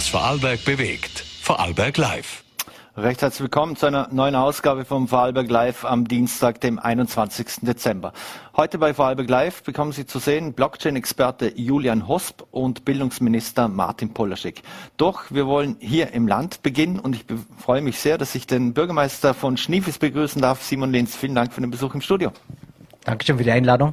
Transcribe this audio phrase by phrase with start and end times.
[0.00, 1.22] was Vorarlberg bewegt.
[1.42, 2.42] Vorarlberg Live.
[2.96, 7.46] Recht herzlich willkommen zu einer neuen Ausgabe vom Vorarlberg Live am Dienstag, dem 21.
[7.60, 8.14] Dezember.
[8.56, 14.62] Heute bei Vorarlberg Live bekommen Sie zu sehen Blockchain-Experte Julian Hosp und Bildungsminister Martin Polaschek.
[14.96, 17.26] Doch wir wollen hier im Land beginnen und ich
[17.58, 21.14] freue mich sehr, dass ich den Bürgermeister von Schniefis begrüßen darf, Simon Lenz.
[21.14, 22.32] Vielen Dank für den Besuch im Studio.
[23.04, 23.92] Dankeschön für die Einladung.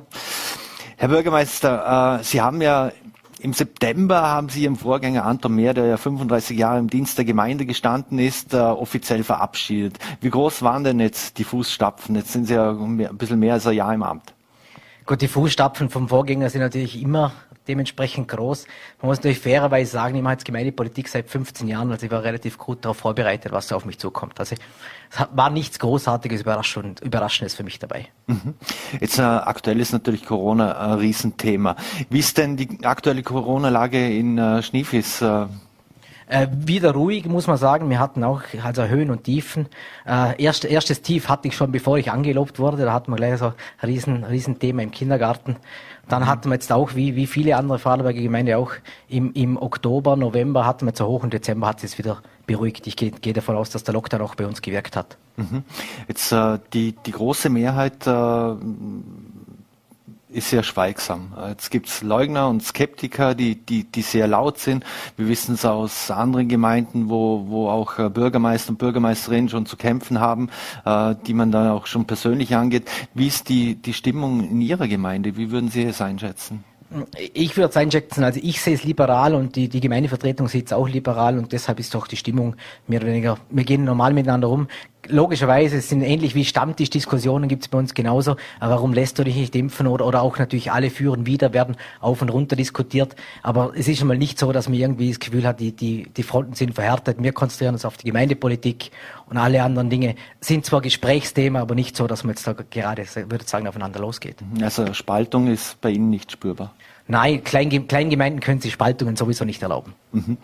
[0.95, 2.93] Herr Bürgermeister, äh, Sie haben ja
[3.39, 7.25] im September haben Sie Ihren Vorgänger Anton Mehr, der ja 35 Jahre im Dienst der
[7.25, 9.99] Gemeinde gestanden ist, äh, offiziell verabschiedet.
[10.21, 12.15] Wie groß waren denn jetzt die Fußstapfen?
[12.15, 14.33] Jetzt sind Sie ja ein bisschen mehr als ein Jahr im Amt.
[15.05, 17.31] Gut, die Fußstapfen vom Vorgänger sind natürlich immer
[17.67, 18.65] dementsprechend groß.
[19.01, 22.23] Man muss natürlich fairerweise sagen, ich mache jetzt Gemeindepolitik seit 15 Jahren, also ich war
[22.23, 24.39] relativ gut darauf vorbereitet, was da auf mich zukommt.
[24.39, 24.55] Also
[25.09, 28.07] es war nichts Großartiges, Überraschendes für mich dabei.
[28.27, 28.53] Mhm.
[28.99, 31.75] Jetzt äh, aktuell ist natürlich Corona ein Riesenthema.
[32.09, 35.21] Wie ist denn die aktuelle Corona-Lage in äh, Schniefis?
[35.21, 35.47] Äh?
[36.29, 37.89] Äh, wieder ruhig, muss man sagen.
[37.89, 39.67] Wir hatten auch also Höhen und Tiefen.
[40.05, 42.83] Äh, erst, erstes Tief hatte ich schon, bevor ich angelobt wurde.
[42.83, 45.55] Da hatten wir gleich so ein riesen, riesen Thema im Kindergarten.
[46.07, 46.27] Dann mhm.
[46.27, 48.71] hatten wir jetzt auch, wie, wie viele andere Vorarlberger Gemeinde auch,
[49.09, 52.87] im, im Oktober, November hatten wir zu hoch und Dezember hat es jetzt wieder beruhigt.
[52.87, 55.17] Ich gehe, gehe davon aus, dass der Lockdown auch bei uns gewirkt hat.
[55.35, 55.63] Mhm.
[56.07, 58.55] Jetzt äh, die, die große Mehrheit äh,
[60.29, 61.33] ist sehr schweigsam.
[61.47, 64.83] Jetzt gibt's Leugner und Skeptiker, die, die, die sehr laut sind.
[65.15, 69.77] Wir wissen es aus anderen Gemeinden, wo, wo auch äh, Bürgermeister und Bürgermeisterinnen schon zu
[69.77, 70.49] kämpfen haben,
[70.85, 72.89] äh, die man dann auch schon persönlich angeht.
[73.13, 75.37] Wie ist die, die Stimmung in Ihrer Gemeinde?
[75.37, 76.63] Wie würden Sie es einschätzen?
[77.33, 80.73] Ich würde es einschätzen, also ich sehe es liberal und die, die Gemeindevertretung sieht es
[80.73, 82.55] auch liberal und deshalb ist doch die Stimmung
[82.87, 84.67] mehr oder weniger, wir gehen normal miteinander um
[85.09, 88.35] logischerweise es sind ähnlich wie Stammtischdiskussionen gibt es bei uns genauso.
[88.59, 91.75] Aber warum lässt du dich nicht impfen oder, oder auch natürlich alle führen wieder, werden
[91.99, 93.15] auf und runter diskutiert.
[93.43, 96.07] Aber es ist schon mal nicht so, dass man irgendwie das Gefühl hat, die, die,
[96.15, 97.17] die Fronten sind verhärtet.
[97.19, 98.91] Wir konzentrieren uns auf die Gemeindepolitik
[99.29, 103.05] und alle anderen Dinge sind zwar Gesprächsthema, aber nicht so, dass man jetzt da gerade,
[103.15, 104.37] würde ich sagen, aufeinander losgeht.
[104.61, 106.73] Also Spaltung ist bei Ihnen nicht spürbar?
[107.07, 109.93] Nein, Kleingemeinden können sich Spaltungen sowieso nicht erlauben.
[110.11, 110.37] Mhm.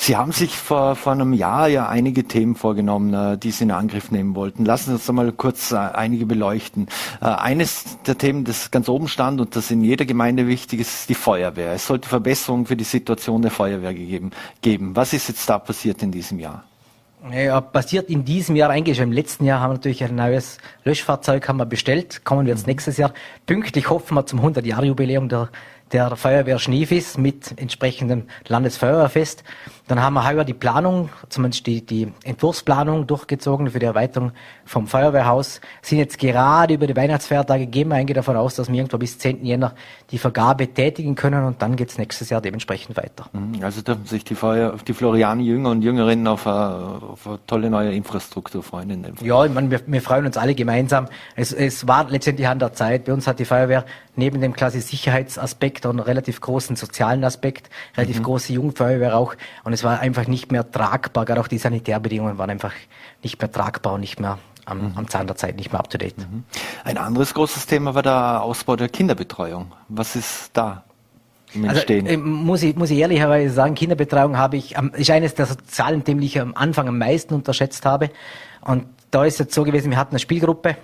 [0.00, 3.72] Sie haben sich vor, vor einem Jahr ja einige Themen vorgenommen, äh, die Sie in
[3.72, 4.64] Angriff nehmen wollten.
[4.64, 6.86] Lassen Sie uns einmal kurz äh, einige beleuchten.
[7.20, 11.00] Äh, eines der Themen, das ganz oben stand und das in jeder Gemeinde wichtig ist,
[11.00, 11.72] ist die Feuerwehr.
[11.72, 14.30] Es sollte Verbesserungen für die Situation der Feuerwehr gegeben,
[14.62, 14.94] geben.
[14.94, 16.62] Was ist jetzt da passiert in diesem Jahr?
[17.32, 19.00] Ja, passiert in diesem Jahr eigentlich.
[19.00, 22.24] Im letzten Jahr haben wir natürlich ein neues Löschfahrzeug haben wir bestellt.
[22.24, 23.12] Kommen wir jetzt nächstes Jahr.
[23.46, 25.48] Pünktlich hoffen wir zum 100-Jahr-Jubiläum der
[25.92, 29.44] der Feuerwehr Schneefis mit entsprechendem Landesfeuerwehrfest.
[29.88, 34.32] Dann haben wir heuer die Planung, zumindest die, die Entwurfsplanung durchgezogen für die Erweiterung
[34.66, 35.62] vom Feuerwehrhaus.
[35.80, 39.18] Sind jetzt gerade über die Weihnachtsfeiertage, gehen wir eigentlich davon aus, dass wir irgendwo bis
[39.18, 39.46] 10.
[39.46, 39.74] Jänner
[40.10, 43.30] die Vergabe tätigen können und dann geht's nächstes Jahr dementsprechend weiter.
[43.32, 47.38] Mhm, also dürfen sich die, Feuer, die Florianer Jünger und Jüngerinnen auf eine, auf eine
[47.46, 48.90] tolle neue Infrastruktur freuen.
[48.90, 49.26] In dem Fall.
[49.26, 51.06] Ja, ich meine, wir, wir freuen uns alle gemeinsam.
[51.34, 53.06] Es, es war letztendlich an der Zeit.
[53.06, 57.70] Bei uns hat die Feuerwehr neben dem quasi Sicherheitsaspekt auch einen relativ großen sozialen Aspekt,
[57.96, 58.24] relativ mhm.
[58.24, 59.34] große Jugendfeuerwehr auch.
[59.64, 62.72] Und es war einfach nicht mehr tragbar, gerade auch die Sanitärbedingungen waren einfach
[63.22, 64.92] nicht mehr tragbar und nicht mehr am, mhm.
[64.96, 66.18] am Zahn der Zeit, nicht mehr up to date.
[66.18, 66.44] Mhm.
[66.84, 69.72] Ein anderes großes Thema war der Ausbau der Kinderbetreuung.
[69.88, 70.84] Was ist da?
[71.66, 76.04] Also, äh, muss ich, muss ich ehrlicherweise sagen, Kinderbetreuung habe ich, ist eines der sozialen
[76.04, 78.10] Themen, die ich am Anfang am meisten unterschätzt habe.
[78.60, 80.76] Und da ist es so gewesen, wir hatten eine Spielgruppe,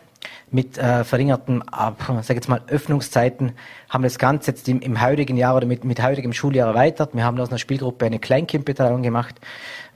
[0.51, 3.53] mit äh, verringerten, äh, sag jetzt mal, Öffnungszeiten
[3.89, 7.15] haben das Ganze jetzt im, im heutigen Jahr oder mit, mit heutigem Schuljahr erweitert.
[7.15, 9.37] Wir haben aus einer Spielgruppe eine Kleinkindbetreuung gemacht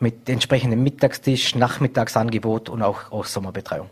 [0.01, 3.89] mit entsprechendem Mittagstisch, Nachmittagsangebot und auch, auch Sommerbetreuung.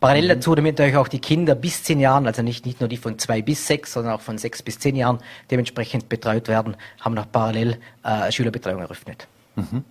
[0.00, 0.28] Parallel mhm.
[0.28, 3.18] dazu, damit natürlich auch die Kinder bis zehn Jahren, also nicht, nicht nur die von
[3.18, 5.18] zwei bis sechs, sondern auch von sechs bis zehn Jahren
[5.50, 9.26] dementsprechend betreut werden, haben noch parallel äh, Schülerbetreuung eröffnet.
[9.56, 9.84] Mhm.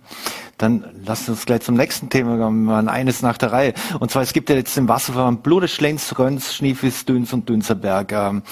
[0.58, 3.74] Dann lasst uns gleich zum nächsten Thema kommen, eines nach der Reihe.
[4.00, 8.12] Und zwar, es gibt ja jetzt im Wasserverband Bludes, Lenz, Röns, Schniefis, Düns und Dünserberg.
[8.12, 8.42] Ähm,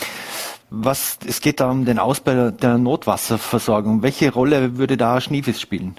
[0.71, 4.03] was, es geht da um den Ausbau der Notwasserversorgung.
[4.03, 5.95] Welche Rolle würde da Schniefis spielen?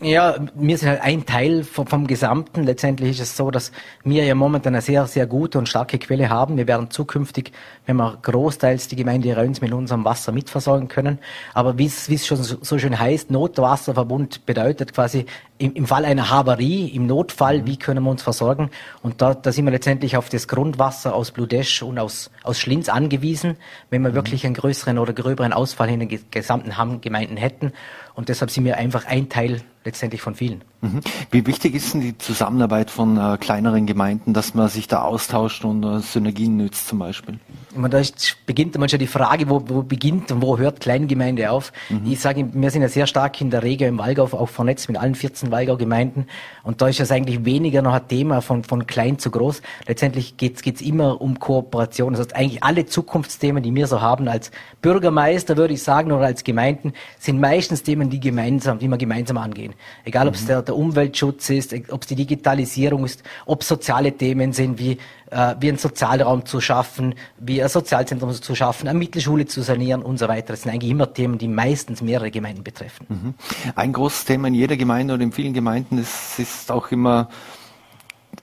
[0.00, 2.64] Ja, wir sind halt ein Teil vom, vom, Gesamten.
[2.64, 3.72] Letztendlich ist es so, dass
[4.04, 6.56] wir ja momentan eine sehr, sehr gute und starke Quelle haben.
[6.56, 7.52] Wir werden zukünftig,
[7.86, 11.18] wenn wir großteils die Gemeinde Röns mit unserem Wasser mitversorgen können.
[11.52, 15.26] Aber wie es, schon so, so schön heißt, Notwasserverbund bedeutet quasi
[15.58, 17.66] im, im Fall einer Havarie, im Notfall, mhm.
[17.66, 18.70] wie können wir uns versorgen?
[19.02, 22.88] Und da, da sind wir letztendlich auf das Grundwasser aus Bludesch und aus, aus Schlinz
[22.88, 23.56] angewiesen,
[23.90, 24.14] wenn wir mhm.
[24.14, 27.72] wirklich einen größeren oder gröberen Ausfall in den gesamten Hamm-Gemeinden hätten.
[28.14, 30.62] Und deshalb sind wir einfach ein Teil letztendlich von vielen.
[30.80, 31.00] Mhm.
[31.30, 35.64] Wie wichtig ist denn die Zusammenarbeit von äh, kleineren Gemeinden, dass man sich da austauscht
[35.64, 37.38] und äh, Synergien nützt zum Beispiel?
[37.74, 38.02] Man, da
[38.46, 41.72] beginnt man schon die Frage, wo, wo beginnt und wo hört Kleingemeinde auf?
[41.88, 42.10] Mhm.
[42.10, 44.98] Ich sage, wir sind ja sehr stark in der Regel im Wallgau auch vernetzt mit
[44.98, 46.26] allen 14 Wallgau-Gemeinden
[46.64, 49.62] und da ist es eigentlich weniger noch ein Thema von, von klein zu groß.
[49.86, 52.12] Letztendlich geht es immer um Kooperation.
[52.12, 54.50] Das heißt, eigentlich alle Zukunftsthemen, die wir so haben als
[54.80, 59.38] Bürgermeister, würde ich sagen, oder als Gemeinden, sind meistens Themen, die gemeinsam, die wir gemeinsam
[59.38, 59.71] angehen.
[60.04, 60.46] Egal, ob es mhm.
[60.46, 64.98] der, der Umweltschutz ist, ob es die Digitalisierung ist, ob soziale Themen sind, wie,
[65.30, 70.02] äh, wie einen Sozialraum zu schaffen, wie ein Sozialzentrum zu schaffen, eine Mittelschule zu sanieren
[70.02, 70.52] und so weiter.
[70.52, 73.06] Das sind eigentlich immer Themen, die meistens mehrere Gemeinden betreffen.
[73.08, 73.34] Mhm.
[73.74, 77.28] Ein großes Thema in jeder Gemeinde oder in vielen Gemeinden ist, ist auch immer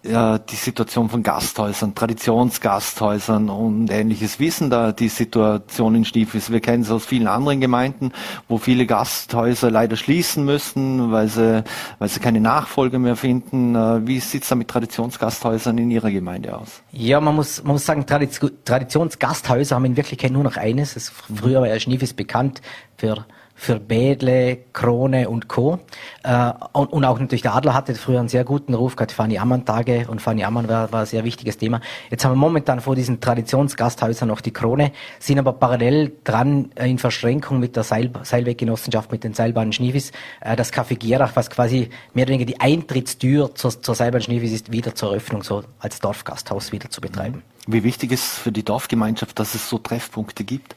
[0.04, 4.40] äh, die Situation von Gasthäusern, Traditionsgasthäusern und ähnliches.
[4.40, 6.52] Wissen da die Situation in Stiefels?
[6.52, 8.14] Wir kennen es aus vielen anderen Gemeinden,
[8.48, 11.64] wo viele Gasthäuser leider schließen müssen, weil sie,
[12.00, 13.76] weil sie keine Nachfolge mehr finden.
[13.76, 16.82] Äh, wie sieht es da mit Traditionsgasthäusern in Ihrer Gemeinde aus?
[16.92, 21.12] Ja, man muss, man muss sagen, Traditionsgasthäuser haben in Wirklichkeit nur noch eines.
[21.36, 22.62] Früher war ja Stiefels bekannt
[22.96, 23.26] für
[23.60, 25.80] für Bädle, Krone und Co.
[26.24, 29.38] Äh, und, und, auch natürlich der Adler hatte früher einen sehr guten Ruf, gerade Fanny
[29.38, 31.82] Ammann Tage und Fanny Ammann war, war ein sehr wichtiges Thema.
[32.10, 36.90] Jetzt haben wir momentan vor diesen Traditionsgasthäusern noch die Krone, sind aber parallel dran äh,
[36.90, 41.50] in Verschränkung mit der Seil, Seilweggenossenschaft, mit den Seilbahnen Schniefis, äh, das Café Gierach, was
[41.50, 45.66] quasi mehr oder weniger die Eintrittstür zur, zur Seilbahn Schniefis ist, wieder zur Eröffnung so
[45.80, 47.44] als Dorfgasthaus wieder zu betreiben.
[47.68, 50.76] Wie wichtig ist für die Dorfgemeinschaft, dass es so Treffpunkte gibt?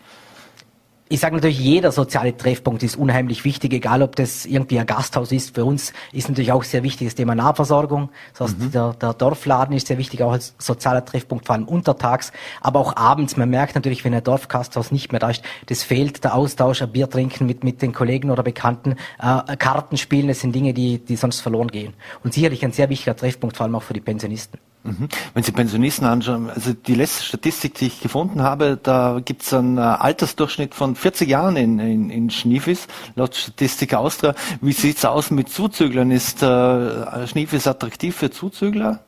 [1.12, 5.31] Ich sage natürlich, jeder soziale Treffpunkt ist unheimlich wichtig, egal ob das irgendwie ein Gasthaus
[5.31, 5.55] ist.
[5.55, 8.09] Für uns ist natürlich auch sehr wichtig das Thema Nahversorgung.
[8.32, 8.70] Das heißt, mhm.
[8.73, 12.32] der, der, Dorfladen ist sehr wichtig, auch als sozialer Treffpunkt, vor allem untertags,
[12.62, 13.37] aber auch abends.
[13.37, 16.91] Man merkt natürlich, wenn ein Dorfgasthaus nicht mehr da ist, das fehlt der Austausch, ein
[16.91, 20.99] Bier trinken mit, mit den Kollegen oder Bekannten, äh, Karten spielen, das sind Dinge, die,
[20.99, 21.93] die sonst verloren gehen.
[22.25, 24.59] Und sicherlich ein sehr wichtiger Treffpunkt, vor allem auch für die Pensionisten.
[24.84, 25.08] Mhm.
[25.34, 29.55] Wenn Sie Pensionisten anschauen, also die letzte Statistik, die ich gefunden habe, da gibt es
[29.55, 34.34] einen äh, Altersdurchschnitt von 40 Jahren in, in, in Schniefis, laut Statistik Austria.
[34.61, 36.11] Wie sieht's aus mit Zuzüglern?
[36.11, 39.05] Ist äh, Schniefis attraktiv für Zuzügler?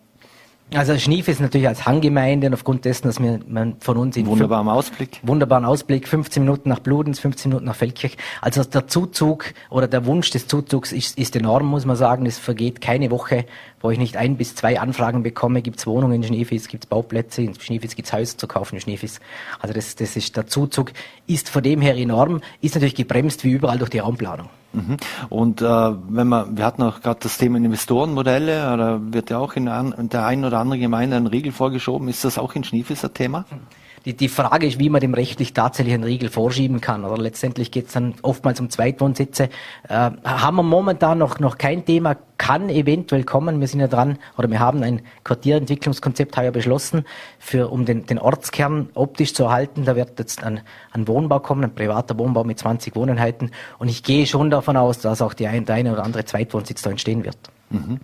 [0.73, 4.27] Also Schnief ist natürlich als Hanggemeinde und aufgrund dessen, dass wir man von uns in
[4.27, 8.17] wunderbaren Ausblick, wunderbaren Ausblick, 15 Minuten nach Bludenz, 15 Minuten nach Feldkirch.
[8.41, 12.27] Also der Zuzug oder der Wunsch des Zuzugs ist, ist enorm, muss man sagen.
[12.27, 13.45] Es vergeht keine Woche,
[13.85, 15.61] wo ich nicht ein bis zwei Anfragen bekomme.
[15.61, 18.77] Gibt es Wohnungen in Schneefis, gibt es Bauplätze, in Schneefis gibt es Häuser zu kaufen
[18.77, 19.21] in Schneefis.
[19.61, 20.93] Also das, das ist der Zuzug
[21.27, 24.49] ist von dem her enorm, ist natürlich gebremst wie überall durch die Raumplanung.
[24.73, 24.97] Mhm.
[25.29, 29.53] Und äh, wenn man, wir hatten auch gerade das Thema Investorenmodelle, da wird ja auch
[29.53, 32.09] in, in der einen oder anderen Gemeinde ein Riegel vorgeschoben.
[32.09, 33.45] Ist das auch in Schniefis ein Thema?
[34.05, 37.05] Die, die Frage ist, wie man dem rechtlich tatsächlich einen Riegel vorschieben kann.
[37.05, 39.49] Oder letztendlich geht es dann oftmals um Zweitwohnsitze.
[39.89, 43.61] Äh, haben wir momentan noch, noch kein Thema, kann eventuell kommen.
[43.61, 47.07] Wir sind ja dran, oder wir haben ein Quartierentwicklungskonzept heuer beschlossen,
[47.39, 49.87] für, um den, den Ortskern optisch zu erhalten.
[49.87, 50.61] Da wird jetzt ein,
[50.93, 53.53] ein Wohnbau kommen, ein privater Wohnbau mit 20 Wohneinheiten.
[53.79, 56.83] Und ich gehe schon davon aus, dass auch die ein, der eine oder andere Zweitwohnsitz
[56.83, 57.39] da entstehen wird.
[57.75, 58.01] Mhm.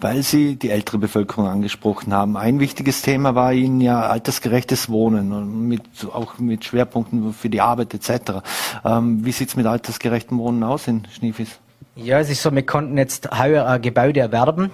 [0.00, 2.36] Weil Sie die ältere Bevölkerung angesprochen haben.
[2.36, 5.82] Ein wichtiges Thema war Ihnen ja altersgerechtes Wohnen mit,
[6.12, 8.42] auch mit Schwerpunkten für die Arbeit etc.
[8.84, 11.58] Ähm, wie sieht's mit altersgerechtem Wohnen aus in Schniefis?
[11.96, 14.72] Ja, es ist so, wir konnten jetzt heuer ein Gebäude erwerben,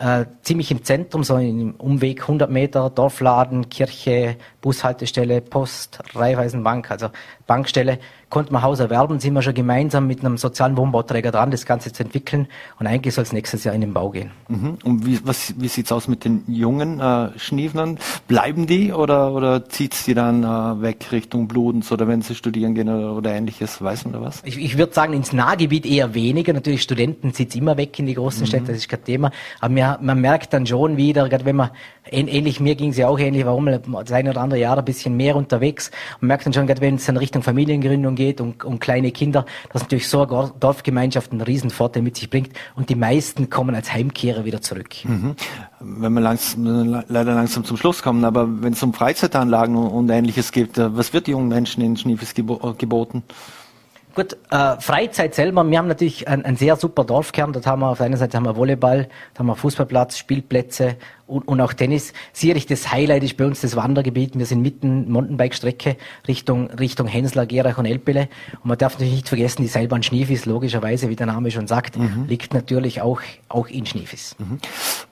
[0.00, 7.10] äh, ziemlich im Zentrum, so im Umweg 100 Meter, Dorfladen, Kirche, Bushaltestelle, Post, Raiffeisenbank, also
[7.46, 7.98] Bankstelle
[8.32, 11.92] konnte man Haus erwerben, sind wir schon gemeinsam mit einem sozialen Wohnbauträger dran, das Ganze
[11.92, 12.48] zu entwickeln
[12.80, 14.30] und eigentlich soll es nächstes Jahr in den Bau gehen.
[14.48, 14.78] Mhm.
[14.84, 17.98] Und wie, was, wie sieht's aus mit den jungen äh, Schniefnern?
[18.28, 22.74] Bleiben die oder, oder zieht's die dann äh, weg Richtung Bludens oder wenn sie studieren
[22.74, 24.40] gehen oder, oder ähnliches, weiß man da was?
[24.46, 28.14] Ich, ich würde sagen, ins Nahgebiet eher weniger, natürlich Studenten zieht's immer weg in die
[28.14, 28.46] großen mhm.
[28.46, 31.68] Städte, das ist kein Thema, aber mir, man merkt dann schon wieder, gerade wenn man,
[32.10, 35.36] ähnlich, mir ging's ja auch ähnlich, warum das eine oder andere Jahr ein bisschen mehr
[35.36, 35.90] unterwegs
[36.22, 39.10] und merkt dann schon, gerade wenn es in Richtung Familiengründung geht, geht, um, um kleine
[39.10, 43.50] Kinder, dass natürlich so eine Dorfgemeinschaft einen riesen Vorteil mit sich bringt und die meisten
[43.50, 44.94] kommen als Heimkehrer wieder zurück.
[45.04, 45.34] Mhm.
[45.80, 50.52] Wenn wir langsam, leider langsam zum Schluss kommen, aber wenn es um Freizeitanlagen und ähnliches
[50.52, 53.24] geht, äh, was wird jungen Menschen in Schniefis geboten?
[54.14, 57.54] Gut, äh, Freizeit selber, wir haben natürlich einen, einen sehr super Dorfkern.
[57.54, 60.96] Dort haben wir auf der einen Seite haben wir Volleyball, da haben wir Fußballplatz, Spielplätze
[61.26, 62.12] und, und auch Tennis.
[62.32, 64.38] Sicherlich das Highlight ist bei uns das Wandergebiet.
[64.38, 65.96] Wir sind mitten Mountainbike-Strecke
[66.28, 68.28] Richtung, Richtung Hensler, Gerach und Elbele.
[68.62, 71.96] Und man darf natürlich nicht vergessen, die Seilbahn Schneefis, logischerweise, wie der Name schon sagt,
[71.96, 72.26] mhm.
[72.28, 74.36] liegt natürlich auch, auch in Schneefis.
[74.38, 74.58] Mhm.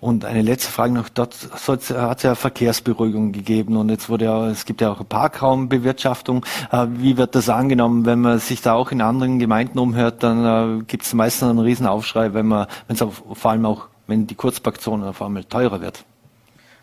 [0.01, 1.09] Und eine letzte Frage noch.
[1.09, 1.37] Dort
[1.67, 6.45] hat es ja Verkehrsberuhigung gegeben und jetzt wurde ja, es gibt ja auch Parkraumbewirtschaftung.
[6.71, 10.81] Äh, wie wird das angenommen, wenn man sich da auch in anderen Gemeinden umhört, dann
[10.81, 14.35] äh, gibt es meistens einen Riesenaufschrei, wenn man, wenn es vor allem auch wenn die
[14.35, 16.05] Kurzparkzone auf einmal teurer wird?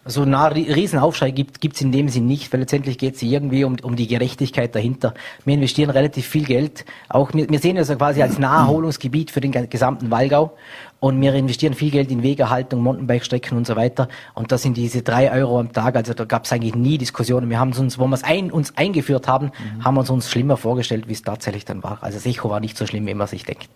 [0.10, 3.76] So einen Riesenaufschrei gibt es in dem Sinn nicht, weil letztendlich geht es irgendwie um,
[3.84, 5.14] um die Gerechtigkeit dahinter.
[5.44, 6.86] Wir investieren relativ viel Geld.
[7.10, 10.56] Auch wir, wir sehen das quasi als Naherholungsgebiet für den gesamten Wallgau.
[11.02, 14.08] Und wir investieren viel Geld in Wegerhaltung, Mountainbike-Strecken und so weiter.
[14.34, 15.98] Und das sind diese drei Euro am Tag.
[15.98, 17.50] Also da gab es eigentlich nie Diskussionen.
[17.50, 19.84] Wir haben uns, wo wir es ein, uns eingeführt haben, mhm.
[19.84, 21.98] haben wir uns, uns schlimmer vorgestellt, wie es tatsächlich dann war.
[22.00, 23.68] Also das Echo war nicht so schlimm, wie man sich denkt.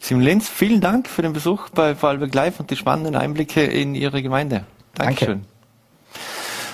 [0.00, 3.94] Simon Lenz, vielen Dank für den Besuch bei Vorarlberg Live und die spannenden Einblicke in
[3.94, 4.64] Ihre Gemeinde.
[4.94, 5.28] Dankeschön.
[5.28, 5.50] Danke.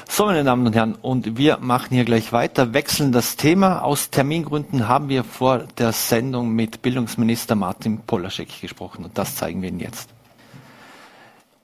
[0.08, 3.82] So, meine Damen und Herren, und wir machen hier gleich weiter, wechseln das Thema.
[3.82, 9.60] Aus Termingründen haben wir vor der Sendung mit Bildungsminister Martin Polaschek gesprochen und das zeigen
[9.60, 10.08] wir Ihnen jetzt.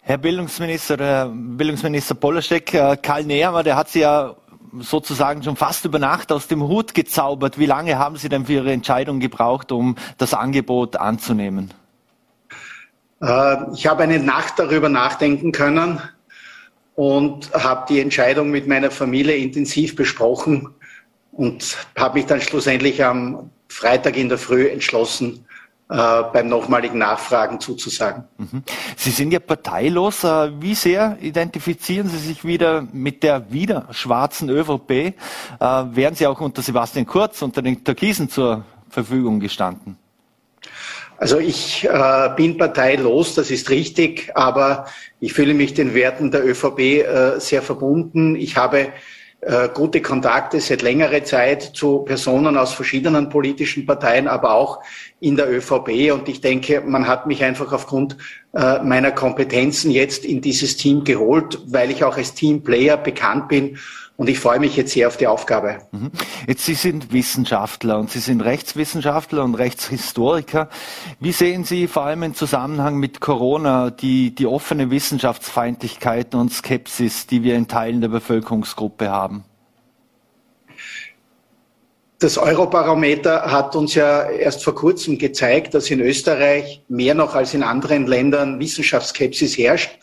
[0.03, 4.35] Herr Bildungsminister, Herr Bildungsminister Polaschek, äh, Karl Nehammer, der hat Sie ja
[4.81, 7.59] sozusagen schon fast über Nacht aus dem Hut gezaubert.
[7.59, 11.73] Wie lange haben Sie denn für Ihre Entscheidung gebraucht, um das Angebot anzunehmen?
[13.21, 16.01] Äh, ich habe eine Nacht darüber nachdenken können
[16.95, 20.69] und habe die Entscheidung mit meiner Familie intensiv besprochen
[21.33, 25.47] und habe mich dann schlussendlich am Freitag in der Früh entschlossen,
[25.93, 28.25] beim nochmaligen Nachfragen zuzusagen.
[28.39, 28.63] Mhm.
[28.97, 30.25] Sie sind ja parteilos.
[30.25, 34.91] Äh, wie sehr identifizieren Sie sich wieder mit der wieder schwarzen ÖVP?
[34.91, 35.15] Äh,
[35.61, 39.97] wären Sie auch unter Sebastian Kurz, unter den Türkisen zur Verfügung gestanden?
[41.19, 44.87] Also ich äh, bin parteilos, das ist richtig, aber
[45.21, 48.35] ich fühle mich den Werten der ÖVP äh, sehr verbunden.
[48.35, 48.91] Ich habe äh,
[49.75, 54.81] gute Kontakte seit längerer Zeit zu Personen aus verschiedenen politischen Parteien, aber auch
[55.19, 56.13] in der ÖVP.
[56.13, 58.17] Und ich denke, man hat mich einfach aufgrund
[58.55, 63.79] äh, meiner Kompetenzen jetzt in dieses Team geholt, weil ich auch als Teamplayer bekannt bin
[64.17, 65.79] und ich freue mich jetzt sehr auf die Aufgabe.
[65.91, 66.11] Mhm.
[66.47, 70.69] Jetzt Sie sind Wissenschaftler und Sie sind Rechtswissenschaftler und Rechtshistoriker.
[71.19, 77.27] Wie sehen Sie vor allem im Zusammenhang mit Corona die, die offene Wissenschaftsfeindlichkeit und Skepsis,
[77.27, 79.45] die wir in Teilen der Bevölkerungsgruppe haben?
[82.23, 87.53] Das Eurobarometer hat uns ja erst vor kurzem gezeigt, dass in Österreich mehr noch als
[87.53, 89.99] in anderen Ländern Wissenschaftsskepsis herrscht.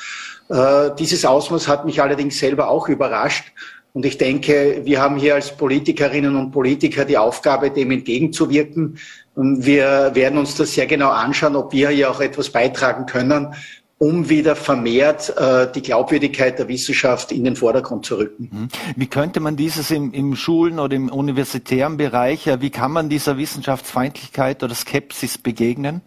[0.49, 3.53] Äh, dieses Ausmaß hat mich allerdings selber auch überrascht.
[3.93, 8.99] Und ich denke, wir haben hier als Politikerinnen und Politiker die Aufgabe, dem entgegenzuwirken.
[9.35, 13.53] Und wir werden uns das sehr genau anschauen, ob wir hier auch etwas beitragen können,
[13.97, 18.49] um wieder vermehrt äh, die Glaubwürdigkeit der Wissenschaft in den Vordergrund zu rücken.
[18.51, 18.67] Mhm.
[18.95, 23.09] Wie könnte man dieses im, im Schulen oder im universitären Bereich, äh, wie kann man
[23.09, 26.01] dieser Wissenschaftsfeindlichkeit oder Skepsis begegnen?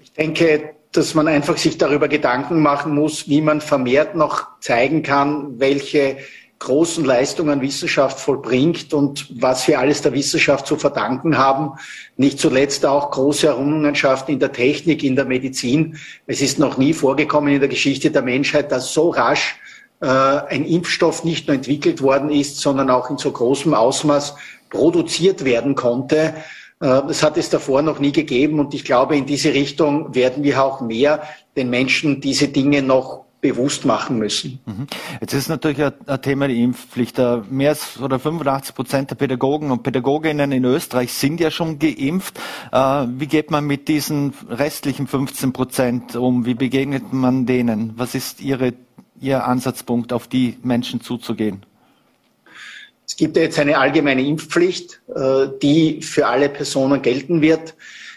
[0.00, 5.02] Ich denke, dass man einfach sich darüber Gedanken machen muss, wie man vermehrt noch zeigen
[5.02, 6.18] kann, welche
[6.58, 11.72] großen Leistungen Wissenschaft vollbringt und was wir alles der Wissenschaft zu verdanken haben.
[12.16, 15.98] Nicht zuletzt auch große Errungenschaften in der Technik, in der Medizin.
[16.26, 19.56] Es ist noch nie vorgekommen in der Geschichte der Menschheit, dass so rasch
[20.00, 24.34] äh, ein Impfstoff nicht nur entwickelt worden ist, sondern auch in so großem Ausmaß
[24.70, 26.34] produziert werden konnte.
[26.80, 30.42] Äh, das hat es davor noch nie gegeben und ich glaube, in diese Richtung werden
[30.44, 31.22] wir auch mehr
[31.56, 34.58] den Menschen diese Dinge noch bewusst machen müssen.
[34.66, 34.86] Mhm.
[35.20, 37.18] Jetzt ist natürlich ein, Thema die Impfpflicht.
[37.18, 41.78] Äh, mehr als oder 85 Prozent der Pädagogen und Pädagoginnen in Österreich sind ja schon
[41.78, 42.38] geimpft.
[42.72, 46.44] Äh, wie geht man mit diesen restlichen 15 Prozent um?
[46.46, 47.92] Wie begegnet man denen?
[47.96, 48.74] Was ist Ihre,
[49.20, 51.64] Ihr Ansatzpunkt, auf die Menschen zuzugehen?
[53.06, 57.74] Es gibt ja jetzt eine allgemeine Impfpflicht, äh, die für alle Personen gelten wird.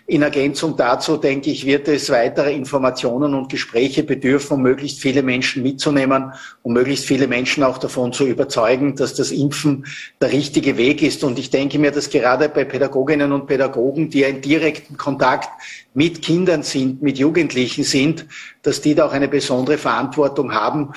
[0.09, 5.21] In Ergänzung dazu, denke ich, wird es weitere Informationen und Gespräche bedürfen, um möglichst viele
[5.21, 9.85] Menschen mitzunehmen, um möglichst viele Menschen auch davon zu überzeugen, dass das Impfen
[10.19, 11.23] der richtige Weg ist.
[11.23, 15.49] Und ich denke mir, dass gerade bei Pädagoginnen und Pädagogen, die in direkten Kontakt
[15.93, 18.25] mit Kindern sind, mit Jugendlichen sind,
[18.63, 20.89] dass die da auch eine besondere Verantwortung haben.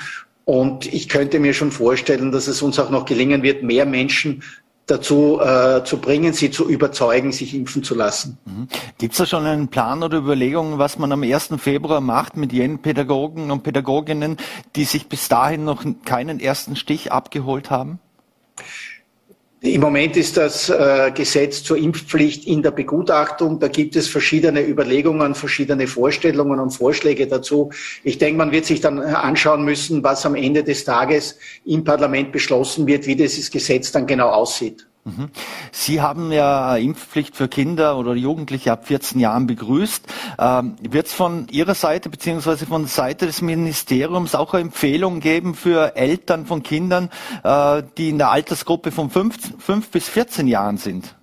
[0.45, 4.43] Und ich könnte mir schon vorstellen, dass es uns auch noch gelingen wird, mehr Menschen
[4.85, 8.37] dazu äh, zu bringen, sie zu überzeugen, sich impfen zu lassen.
[8.45, 8.67] Mhm.
[8.97, 11.51] Gibt es da schon einen Plan oder Überlegungen, was man am 1.
[11.57, 14.37] Februar macht mit jenen Pädagogen und Pädagoginnen,
[14.75, 17.99] die sich bis dahin noch keinen ersten Stich abgeholt haben?
[19.63, 23.61] Im Moment ist das äh, Gesetz zur Impfpflicht in der Begutachtung.
[23.61, 27.69] Da gibt es verschiedene Überlegungen, verschiedene Vorstellungen und Vorschläge dazu.
[28.03, 32.33] Ich denke, man wird sich dann anschauen müssen, was am Ende des Tages im Parlament
[32.33, 34.85] beschlossen wird, wie dieses Gesetz dann genau aussieht.
[35.05, 35.29] Mhm.
[35.73, 40.05] Sie haben ja Impfpflicht für Kinder oder Jugendliche ab 14 Jahren begrüßt.
[40.39, 45.97] Ähm, Wird es von Ihrer Seite beziehungsweise von Seite des Ministeriums auch Empfehlungen geben für
[45.97, 47.09] Eltern von Kindern,
[47.43, 51.15] äh, die in der Altersgruppe von 5, 5 bis 14 Jahren sind?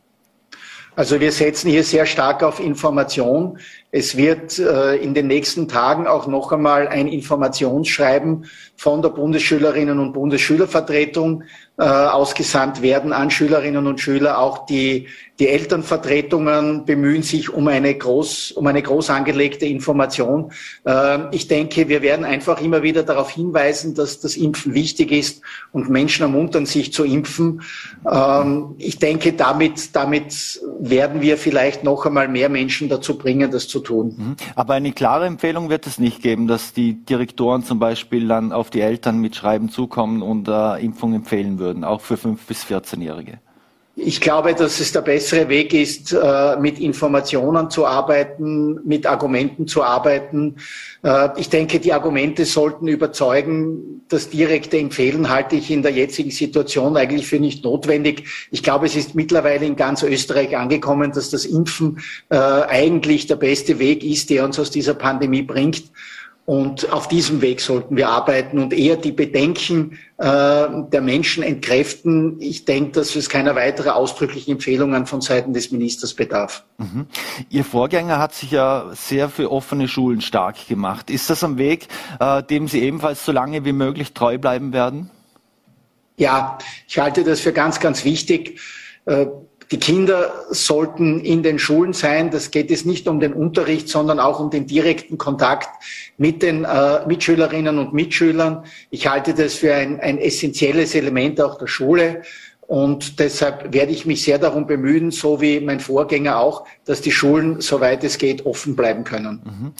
[0.96, 3.58] Also wir setzen hier sehr stark auf Information.
[3.90, 8.44] Es wird äh, in den nächsten Tagen auch noch einmal ein Informationsschreiben
[8.80, 11.42] von der Bundesschülerinnen und Bundesschülervertretung
[11.76, 14.38] äh, ausgesandt werden an Schülerinnen und Schüler.
[14.38, 15.08] Auch die,
[15.38, 20.52] die Elternvertretungen bemühen sich um eine groß, um eine groß angelegte Information.
[20.84, 25.42] Äh, ich denke, wir werden einfach immer wieder darauf hinweisen, dass das Impfen wichtig ist
[25.72, 27.60] und Menschen ermuntern, sich zu impfen.
[28.10, 33.68] Ähm, ich denke, damit, damit werden wir vielleicht noch einmal mehr Menschen dazu bringen, das
[33.68, 34.14] zu tun.
[34.16, 34.36] Mhm.
[34.54, 38.69] Aber eine klare Empfehlung wird es nicht geben, dass die Direktoren zum Beispiel dann auf
[38.70, 43.38] die Eltern mit Schreiben zukommen und äh, Impfung empfehlen würden auch für 5- bis 14-Jährige?
[44.02, 49.66] Ich glaube, dass es der bessere Weg ist, äh, mit Informationen zu arbeiten, mit Argumenten
[49.66, 50.56] zu arbeiten.
[51.02, 54.02] Äh, ich denke, die Argumente sollten überzeugen.
[54.08, 58.48] Das direkte Empfehlen halte ich in der jetzigen Situation eigentlich für nicht notwendig.
[58.50, 62.00] Ich glaube, es ist mittlerweile in ganz Österreich angekommen, dass das Impfen
[62.30, 65.82] äh, eigentlich der beste Weg ist, der uns aus dieser Pandemie bringt.
[66.46, 72.40] Und auf diesem Weg sollten wir arbeiten und eher die Bedenken äh, der Menschen entkräften.
[72.40, 76.64] Ich denke, dass es keiner weiteren ausdrücklichen Empfehlungen von Seiten des Ministers bedarf.
[76.78, 77.06] Mhm.
[77.50, 81.10] Ihr Vorgänger hat sich ja sehr für offene Schulen stark gemacht.
[81.10, 81.86] Ist das ein Weg,
[82.18, 85.10] äh, dem Sie ebenfalls so lange wie möglich treu bleiben werden?
[86.16, 88.60] Ja, ich halte das für ganz, ganz wichtig.
[89.06, 89.26] Äh,
[89.70, 92.30] die Kinder sollten in den Schulen sein.
[92.30, 95.68] Das geht es nicht um den Unterricht, sondern auch um den direkten Kontakt
[96.18, 98.64] mit den äh, Mitschülerinnen und Mitschülern.
[98.90, 102.22] Ich halte das für ein, ein essentielles Element auch der Schule.
[102.66, 107.12] Und deshalb werde ich mich sehr darum bemühen, so wie mein Vorgänger auch, dass die
[107.12, 109.42] Schulen, soweit es geht, offen bleiben können.
[109.44, 109.72] Mhm.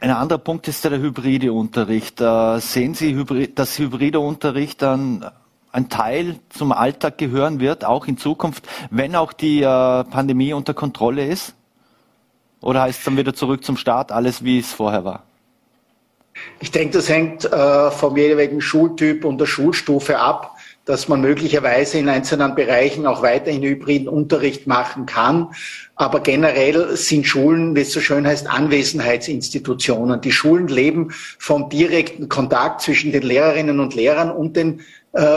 [0.00, 2.18] Ein anderer Punkt ist der hybride Unterricht.
[2.18, 3.24] Sehen Sie,
[3.54, 5.30] dass hybride Unterricht dann
[5.72, 10.74] ein Teil zum Alltag gehören wird, auch in Zukunft, wenn auch die äh, Pandemie unter
[10.74, 11.54] Kontrolle ist?
[12.60, 15.24] Oder heißt es dann wieder zurück zum Start, alles wie es vorher war?
[16.60, 21.98] Ich denke, das hängt äh, vom jeweiligen Schultyp und der Schulstufe ab, dass man möglicherweise
[21.98, 25.48] in einzelnen Bereichen auch weiterhin hybriden Unterricht machen kann.
[25.94, 30.20] Aber generell sind Schulen, wie es so schön heißt, Anwesenheitsinstitutionen.
[30.20, 34.80] Die Schulen leben vom direkten Kontakt zwischen den Lehrerinnen und Lehrern und den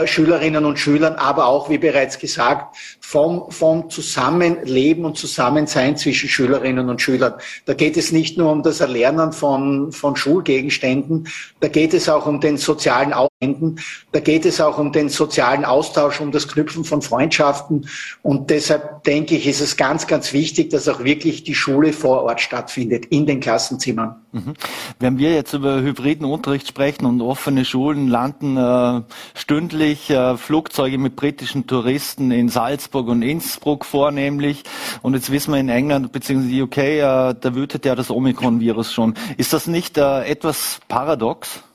[0.06, 6.88] Schülerinnen und Schülern, aber auch, wie bereits gesagt, vom, vom Zusammenleben und Zusammensein zwischen Schülerinnen
[6.88, 7.34] und Schülern.
[7.66, 11.28] Da geht es nicht nur um das Erlernen von, von Schulgegenständen,
[11.60, 13.78] da geht es auch um den sozialen Aufwenden,
[14.12, 17.86] da geht es auch um den sozialen Austausch, um das Knüpfen von Freundschaften.
[18.22, 22.22] Und deshalb denke ich, ist es ganz, ganz wichtig, dass auch wirklich die Schule vor
[22.22, 24.16] Ort stattfindet, in den Klassenzimmern.
[24.32, 24.54] Mhm.
[25.00, 29.02] Wenn wir jetzt über hybriden Unterricht sprechen und offene Schulen landen äh,
[29.34, 34.62] stündlich äh, Flugzeuge mit britischen Touristen in Salzburg und Innsbruck vornehmlich.
[35.02, 36.62] Und jetzt wissen wir in England bzw.
[36.62, 37.00] UK, äh,
[37.38, 39.12] da wütet ja das Omikron-Virus schon.
[39.36, 41.65] Ist das nicht äh, etwas paradox?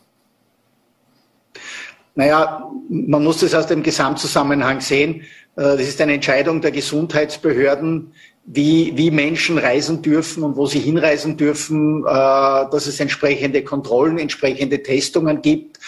[2.16, 5.22] Naja, man muss das aus dem Gesamtzusammenhang sehen.
[5.56, 8.14] Äh, das ist eine Entscheidung der Gesundheitsbehörden,
[8.46, 14.18] wie, wie Menschen reisen dürfen und wo sie hinreisen dürfen, äh, dass es entsprechende Kontrollen,
[14.18, 15.80] entsprechende Testungen gibt.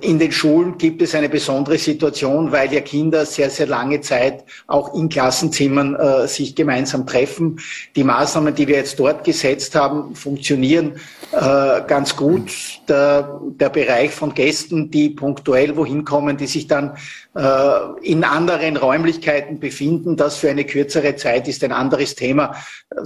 [0.00, 4.44] In den Schulen gibt es eine besondere Situation, weil ja Kinder sehr, sehr lange Zeit
[4.68, 7.58] auch in Klassenzimmern äh, sich gemeinsam treffen.
[7.96, 11.00] Die Maßnahmen, die wir jetzt dort gesetzt haben, funktionieren
[11.32, 12.52] äh, ganz gut.
[12.88, 16.96] Der, der Bereich von Gästen, die punktuell wohin kommen, die sich dann
[17.34, 22.54] äh, in anderen Räumlichkeiten befinden, das für eine kürzere Zeit ist ein anderes Thema.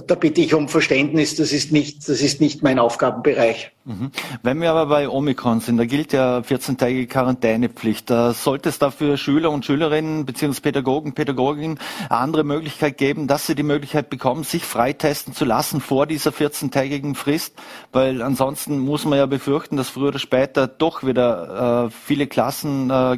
[0.05, 3.71] Da bitte ich um Verständnis, das ist nicht, das ist nicht mein Aufgabenbereich.
[3.85, 4.11] Mhm.
[4.43, 8.09] Wenn wir aber bei Omikron sind, da gilt ja 14-tägige Quarantänepflicht.
[8.09, 10.61] Sollte es dafür Schüler und Schülerinnen bzw.
[10.61, 15.81] Pädagogen, Pädagoginnen eine andere Möglichkeit geben, dass sie die Möglichkeit bekommen, sich freitesten zu lassen
[15.81, 17.55] vor dieser 14-tägigen Frist,
[17.91, 22.89] weil ansonsten muss man ja befürchten, dass früher oder später doch wieder äh, viele Klassen
[22.89, 23.17] äh, äh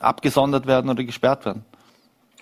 [0.00, 1.64] abgesondert werden oder gesperrt werden.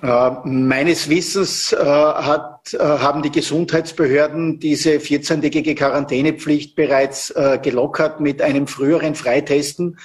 [0.03, 8.21] Äh, meines Wissens äh, hat, äh, haben die Gesundheitsbehörden diese 14-tägige Quarantänepflicht bereits äh, gelockert
[8.21, 9.99] mit einem früheren Freitesten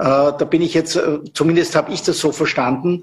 [0.00, 0.96] da bin ich jetzt,
[1.34, 3.02] zumindest habe ich das so verstanden.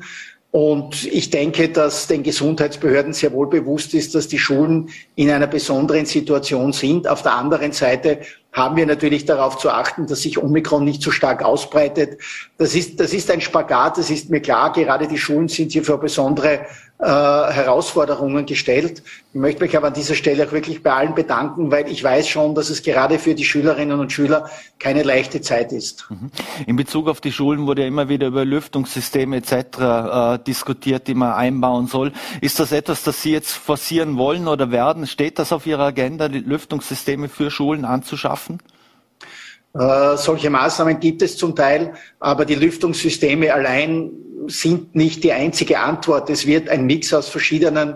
[0.56, 5.48] Und ich denke, dass den Gesundheitsbehörden sehr wohl bewusst ist, dass die Schulen in einer
[5.48, 7.10] besonderen Situation sind.
[7.10, 8.22] Auf der anderen Seite
[8.56, 12.22] haben wir natürlich darauf zu achten, dass sich Omikron nicht so stark ausbreitet.
[12.58, 14.72] Das ist, das ist ein Spagat, das ist mir klar.
[14.72, 16.62] Gerade die Schulen sind hier für besondere
[16.98, 19.04] äh, Herausforderungen gestellt.
[19.34, 22.30] Ich möchte mich aber an dieser Stelle auch wirklich bei allen bedanken, weil ich weiß
[22.30, 26.08] schon, dass es gerade für die Schülerinnen und Schüler keine leichte Zeit ist.
[26.10, 26.32] Mhm.
[26.66, 29.52] In Bezug auf die Schulen wurde ja immer wieder über Lüftungssysteme etc.
[29.78, 32.14] Äh, diskutiert, die man einbauen soll.
[32.40, 35.06] Ist das etwas, das Sie jetzt forcieren wollen oder werden?
[35.06, 38.45] Steht das auf Ihrer Agenda, Lüftungssysteme für Schulen anzuschaffen?
[39.74, 44.12] Äh, solche Maßnahmen gibt es zum Teil, aber die Lüftungssysteme allein
[44.48, 46.30] sind nicht die einzige Antwort.
[46.30, 47.96] Es wird ein Mix aus verschiedenen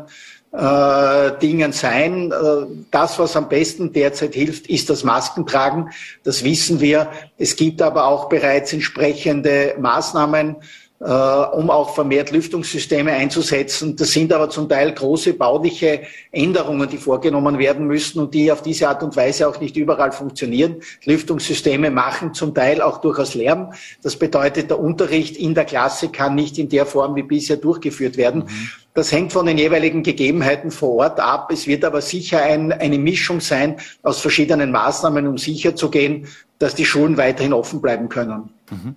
[0.51, 2.31] äh, Dingen sein.
[2.31, 5.91] Äh, das, was am besten derzeit hilft, ist das Maskentragen.
[6.23, 7.11] Das wissen wir.
[7.37, 10.57] Es gibt aber auch bereits entsprechende Maßnahmen
[10.99, 13.95] äh, um auch vermehrt Lüftungssysteme einzusetzen.
[13.95, 18.61] Das sind aber zum Teil große bauliche Änderungen, die vorgenommen werden müssen und die auf
[18.61, 20.81] diese Art und Weise auch nicht überall funktionieren.
[21.05, 23.73] Lüftungssysteme machen zum Teil auch durchaus Lärm.
[24.01, 28.17] Das bedeutet, der Unterricht in der Klasse kann nicht in der Form wie bisher durchgeführt
[28.17, 28.43] werden.
[28.43, 28.69] Mhm.
[28.93, 31.51] Das hängt von den jeweiligen Gegebenheiten vor Ort ab.
[31.53, 36.27] Es wird aber sicher ein, eine Mischung sein aus verschiedenen Maßnahmen, um sicherzugehen,
[36.59, 38.49] dass die Schulen weiterhin offen bleiben können.
[38.69, 38.95] Mhm.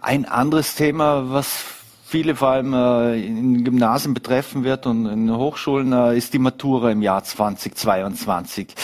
[0.00, 1.64] Ein anderes Thema, was
[2.06, 6.92] viele vor allem äh, in Gymnasien betreffen wird und in Hochschulen, äh, ist die Matura
[6.92, 8.74] im Jahr 2022.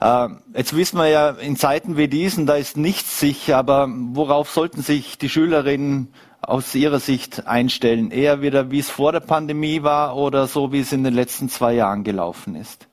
[0.00, 4.50] Äh, jetzt wissen wir ja, in Zeiten wie diesen, da ist nichts sicher, aber worauf
[4.50, 8.10] sollten sich die Schülerinnen aus Ihrer Sicht einstellen?
[8.10, 11.50] Eher wieder, wie es vor der Pandemie war oder so, wie es in den letzten
[11.50, 12.86] zwei Jahren gelaufen ist?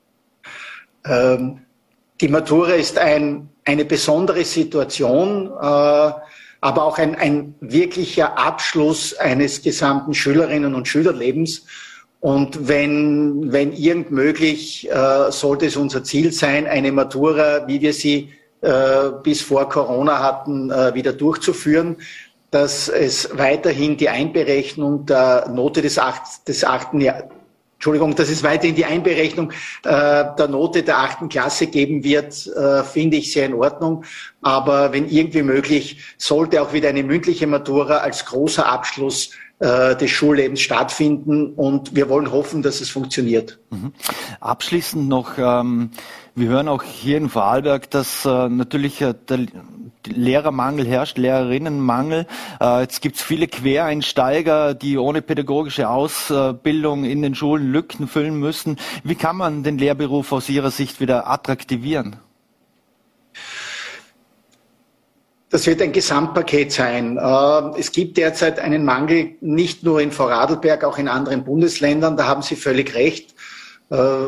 [1.06, 1.60] Ähm,
[2.20, 6.12] die Matura ist ein, eine besondere Situation, äh,
[6.60, 11.66] aber auch ein, ein wirklicher Abschluss eines gesamten Schülerinnen und Schülerlebens.
[12.20, 17.92] Und wenn, wenn irgend möglich, äh, sollte es unser Ziel sein, eine Matura, wie wir
[17.92, 18.30] sie
[18.62, 21.96] äh, bis vor Corona hatten, äh, wieder durchzuführen
[22.50, 27.24] dass es weiterhin die Einberechnung der Note des, acht, des achten Jahr,
[27.76, 29.52] Entschuldigung, dass es weiterhin die Einberechnung
[29.84, 34.04] äh, der Note der achten Klasse geben wird, äh, finde ich sehr in Ordnung.
[34.40, 40.10] Aber wenn irgendwie möglich, sollte auch wieder eine mündliche Matura als großer Abschluss äh, des
[40.10, 41.52] Schullebens stattfinden.
[41.54, 43.58] Und wir wollen hoffen, dass es funktioniert.
[43.70, 43.92] Mhm.
[44.40, 45.90] Abschließend noch, ähm,
[46.34, 49.46] wir hören auch hier in Vorarlberg, dass äh, natürlich äh, der
[50.06, 52.26] Lehrermangel herrscht, Lehrerinnenmangel.
[52.60, 58.38] Äh, jetzt gibt es viele Quereinsteiger, die ohne pädagogische Ausbildung in den Schulen Lücken füllen
[58.38, 58.76] müssen.
[59.04, 62.16] Wie kann man den Lehrberuf aus Ihrer Sicht wieder attraktivieren?
[65.48, 67.18] Das wird ein Gesamtpaket sein.
[67.18, 72.16] Äh, es gibt derzeit einen Mangel nicht nur in Vorarlberg, auch in anderen Bundesländern.
[72.16, 73.35] Da haben Sie völlig recht.
[73.88, 74.26] Äh,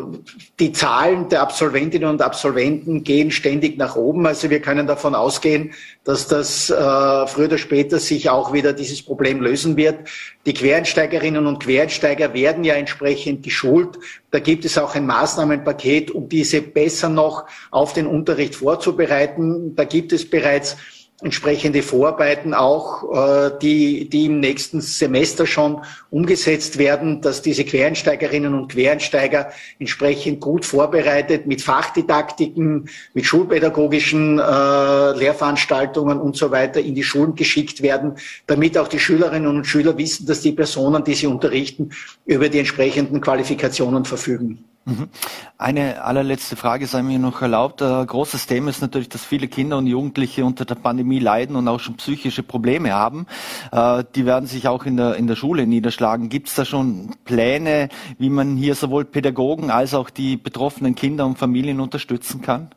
[0.60, 4.24] die Zahlen der Absolventinnen und Absolventen gehen ständig nach oben.
[4.26, 5.72] Also wir können davon ausgehen,
[6.04, 10.08] dass das äh, früher oder später sich auch wieder dieses Problem lösen wird.
[10.46, 13.98] Die Quereinsteigerinnen und Quereinsteiger werden ja entsprechend geschult.
[14.30, 19.74] Da gibt es auch ein Maßnahmenpaket, um diese besser noch auf den Unterricht vorzubereiten.
[19.74, 20.76] Da gibt es bereits
[21.20, 28.54] entsprechende Vorarbeiten auch, äh, die, die im nächsten Semester schon umgesetzt werden, dass diese Quereinsteigerinnen
[28.54, 29.50] und Quereinsteiger
[29.80, 37.34] entsprechend gut vorbereitet mit Fachdidaktiken, mit schulpädagogischen äh, Lehrveranstaltungen und so weiter in die Schulen
[37.34, 38.14] geschickt werden,
[38.46, 41.90] damit auch die Schülerinnen und Schüler wissen, dass die Personen, die sie unterrichten,
[42.26, 44.67] über die entsprechenden Qualifikationen verfügen.
[44.88, 45.10] Mhm.
[45.58, 47.82] Eine allerletzte Frage sei mir noch erlaubt.
[47.82, 51.68] Ein großes Thema ist natürlich, dass viele Kinder und Jugendliche unter der Pandemie leiden und
[51.68, 53.26] auch schon psychische Probleme haben.
[53.70, 56.30] Äh, die werden sich auch in der, in der Schule niederschlagen.
[56.30, 61.26] Gibt es da schon Pläne, wie man hier sowohl Pädagogen als auch die betroffenen Kinder
[61.26, 62.70] und Familien unterstützen kann?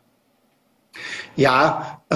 [1.37, 2.15] Ja, äh,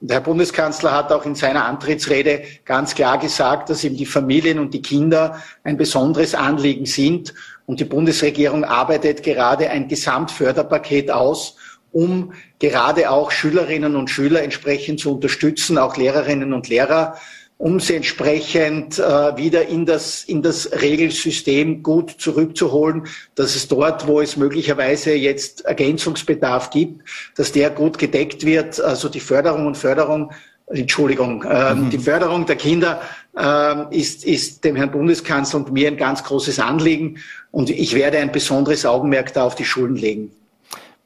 [0.00, 4.58] der Herr Bundeskanzler hat auch in seiner Antrittsrede ganz klar gesagt, dass ihm die Familien
[4.58, 7.34] und die Kinder ein besonderes Anliegen sind.
[7.68, 11.56] Und die Bundesregierung arbeitet gerade ein Gesamtförderpaket aus,
[11.92, 17.18] um gerade auch Schülerinnen und Schüler entsprechend zu unterstützen, auch Lehrerinnen und Lehrer,
[17.58, 24.06] um sie entsprechend äh, wieder in das, in das Regelsystem gut zurückzuholen, dass es dort,
[24.06, 28.80] wo es möglicherweise jetzt Ergänzungsbedarf gibt, dass der gut gedeckt wird.
[28.80, 30.32] Also die Förderung und Förderung
[30.70, 31.90] Entschuldigung, ähm, mhm.
[31.90, 33.00] die Förderung der Kinder
[33.36, 37.18] ähm, ist, ist dem Herrn Bundeskanzler und mir ein ganz großes Anliegen
[37.50, 40.30] und ich werde ein besonderes Augenmerk da auf die Schulen legen.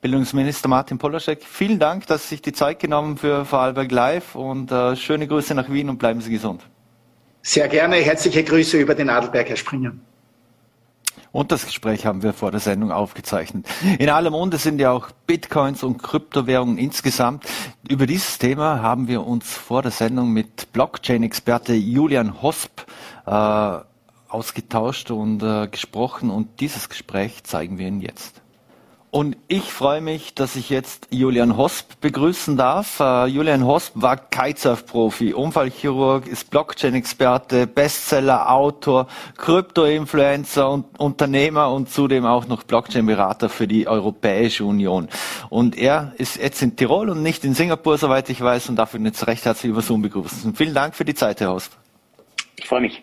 [0.01, 4.73] Bildungsminister Martin Polaschek, vielen Dank, dass Sie sich die Zeit genommen für Vorarlberg Live und
[4.73, 6.63] äh, schöne Grüße nach Wien und bleiben Sie gesund.
[7.43, 7.97] Sehr gerne.
[7.97, 9.93] Herzliche Grüße über den Adelberg, Herr Springer.
[11.33, 13.67] Und das Gespräch haben wir vor der Sendung aufgezeichnet.
[13.99, 17.45] In aller Munde sind ja auch Bitcoins und Kryptowährungen insgesamt.
[17.89, 22.83] Über dieses Thema haben wir uns vor der Sendung mit Blockchain-Experte Julian Hosp
[23.27, 23.79] äh,
[24.29, 28.42] ausgetauscht und äh, gesprochen und dieses Gespräch zeigen wir Ihnen jetzt.
[29.15, 32.99] Und ich freue mich, dass ich jetzt Julian Hosp begrüßen darf.
[32.99, 42.25] Uh, Julian Hosp war Kitesurf-Profi, Unfallchirurg, ist Blockchain-Experte, Bestseller, Autor, Krypto-Influencer und Unternehmer und zudem
[42.25, 45.09] auch noch Blockchain-Berater für die Europäische Union.
[45.51, 48.95] Und er ist jetzt in Tirol und nicht in Singapur, soweit ich weiß, und darf
[48.95, 50.55] ihn jetzt recht herzlich über Zoom begrüßen.
[50.55, 51.73] Vielen Dank für die Zeit, Herr Hosp.
[52.57, 53.03] Ich freue mich.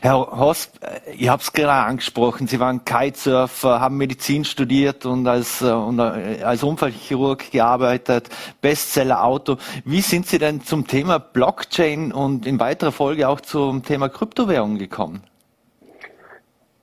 [0.00, 0.80] Herr Horst,
[1.16, 5.98] ihr habt es gerade angesprochen, Sie waren Kitesurfer, haben Medizin studiert und als, äh, und
[5.98, 8.28] äh, als Unfallchirurg gearbeitet,
[8.60, 9.56] Bestseller-Auto.
[9.84, 14.78] Wie sind Sie denn zum Thema Blockchain und in weiterer Folge auch zum Thema Kryptowährung
[14.78, 15.22] gekommen?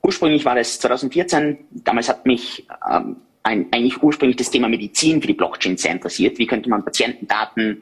[0.03, 1.57] Ursprünglich war das 2014.
[1.71, 6.37] Damals hat mich ähm, ein, eigentlich ursprünglich das Thema Medizin für die Blockchain sehr interessiert.
[6.37, 7.81] Wie könnte man Patientendaten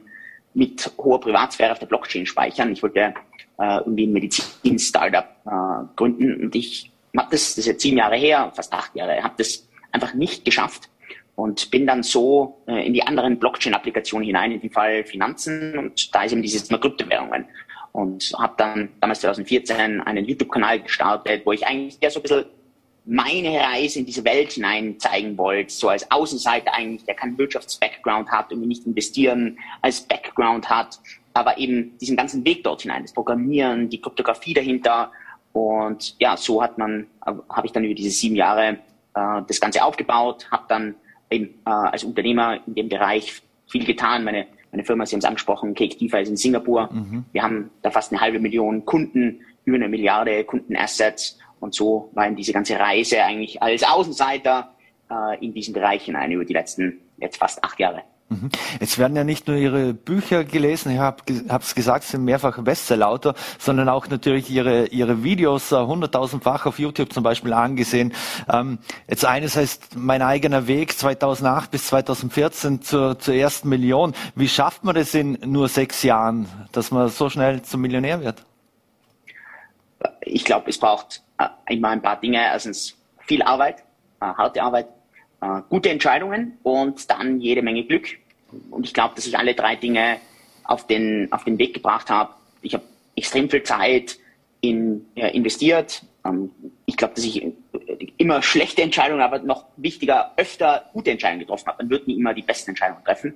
[0.54, 2.72] mit hoher Privatsphäre auf der Blockchain speichern?
[2.72, 3.14] Ich wollte
[3.58, 6.46] äh, irgendwie ein Medizin-Startup äh, gründen.
[6.46, 9.68] Und ich habe das, das ist jetzt sieben Jahre her, fast acht Jahre, habe das
[9.92, 10.90] einfach nicht geschafft
[11.36, 16.14] und bin dann so äh, in die anderen Blockchain-Applikationen hinein, in dem Fall Finanzen und
[16.14, 17.46] da ist eben dieses Thema Kryptowährungen.
[17.92, 22.46] Und habe dann damals 2014 einen YouTube-Kanal gestartet, wo ich eigentlich ja so ein bisschen
[23.06, 28.30] meine Reise in diese Welt hinein zeigen wollte, so als Außenseiter eigentlich, der keinen Wirtschafts-Background
[28.32, 31.00] hat und nicht investieren als Background hat
[31.36, 35.12] aber eben diesen ganzen Weg dort hinein, das Programmieren, die Kryptographie dahinter.
[35.52, 38.80] Und ja, so hat man, habe ich dann über diese sieben Jahre
[39.14, 40.96] äh, das Ganze aufgebaut, habe dann
[41.30, 44.24] eben äh, als Unternehmer in dem Bereich viel getan.
[44.24, 46.90] Meine, meine Firma, Sie haben es angesprochen, Cake DeFi ist in Singapur.
[46.92, 47.26] Mhm.
[47.34, 51.38] Wir haben da fast eine halbe Million Kunden, über eine Milliarde Kundenassets.
[51.60, 54.74] Und so war eben diese ganze Reise eigentlich als Außenseiter
[55.12, 58.04] äh, in diesen Bereich hinein über die letzten jetzt fast acht Jahre.
[58.28, 58.50] Mhm.
[58.80, 61.22] Jetzt werden ja nicht nur Ihre Bücher gelesen, ich habe
[61.60, 67.14] es gesagt, sind mehrfach Bestsellerautor, sondern auch natürlich Ihre, Ihre Videos äh, hunderttausendfach auf YouTube
[67.14, 68.14] zum Beispiel angesehen.
[68.52, 74.16] Ähm, jetzt eines heißt Mein eigener Weg 2008 bis 2014 zur, zur ersten Million.
[74.34, 78.44] Wie schafft man das in nur sechs Jahren, dass man so schnell zum Millionär wird?
[80.22, 82.40] Ich glaube, es braucht äh, immer ein paar Dinge.
[82.40, 83.84] Erstens viel Arbeit,
[84.20, 84.88] äh, harte Arbeit,
[85.42, 88.08] äh, gute Entscheidungen und dann jede Menge Glück.
[88.72, 90.18] Und ich glaube, dass ich alle drei Dinge
[90.64, 92.34] auf den, auf den Weg gebracht habe.
[92.62, 92.84] Ich habe
[93.16, 94.18] extrem viel Zeit
[94.62, 96.04] in, ja, investiert.
[96.26, 96.52] Ähm,
[96.86, 97.54] ich glaube, dass ich
[98.18, 101.84] immer schlechte Entscheidungen, aber noch wichtiger, öfter gute Entscheidungen getroffen habe.
[101.84, 103.34] Man wird nie immer die besten Entscheidungen treffen.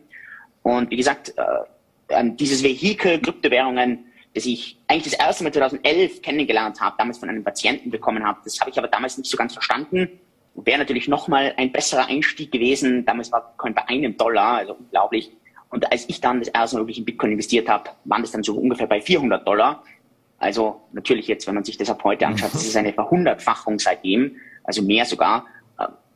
[0.64, 6.80] Und wie gesagt, äh, dieses Vehikel Kryptowährungen, das ich eigentlich das erste Mal 2011 kennengelernt
[6.82, 9.54] habe, damals von einem Patienten bekommen habe, das habe ich aber damals nicht so ganz
[9.54, 10.20] verstanden
[10.66, 13.06] wäre natürlich nochmal ein besserer Einstieg gewesen.
[13.06, 15.32] Damals war Bitcoin bei einem Dollar, also unglaublich.
[15.70, 18.44] Und als ich dann das erste Mal wirklich in Bitcoin investiert habe, waren das dann
[18.44, 19.84] so ungefähr bei 400 Dollar.
[20.38, 24.38] Also natürlich jetzt, wenn man sich das ab heute anschaut, das ist eine Verhundertfachung seitdem,
[24.64, 25.46] also mehr sogar.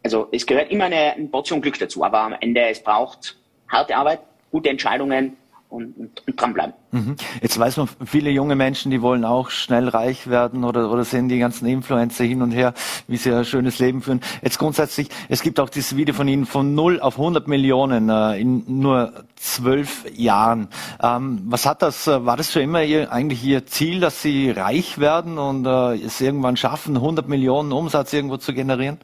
[0.01, 3.95] Also es gehört immer eine, eine Portion Glück dazu, aber am Ende es braucht harte
[3.95, 5.37] Arbeit, gute Entscheidungen
[5.73, 6.73] und, und, und dranbleiben.
[6.91, 7.15] Mhm.
[7.41, 11.27] Jetzt weiß man, viele junge Menschen, die wollen auch schnell reich werden oder, oder sehen
[11.27, 12.73] die ganzen Influencer hin und her,
[13.07, 14.21] wie sie ein schönes Leben führen.
[14.43, 18.39] Jetzt grundsätzlich, es gibt auch dieses Video von Ihnen von 0 auf 100 Millionen äh,
[18.39, 20.67] in nur zwölf Jahren.
[21.01, 24.51] Ähm, was hat das, äh, war das schon immer ihr, eigentlich Ihr Ziel, dass Sie
[24.51, 28.99] reich werden und äh, es irgendwann schaffen, 100 Millionen Umsatz irgendwo zu generieren?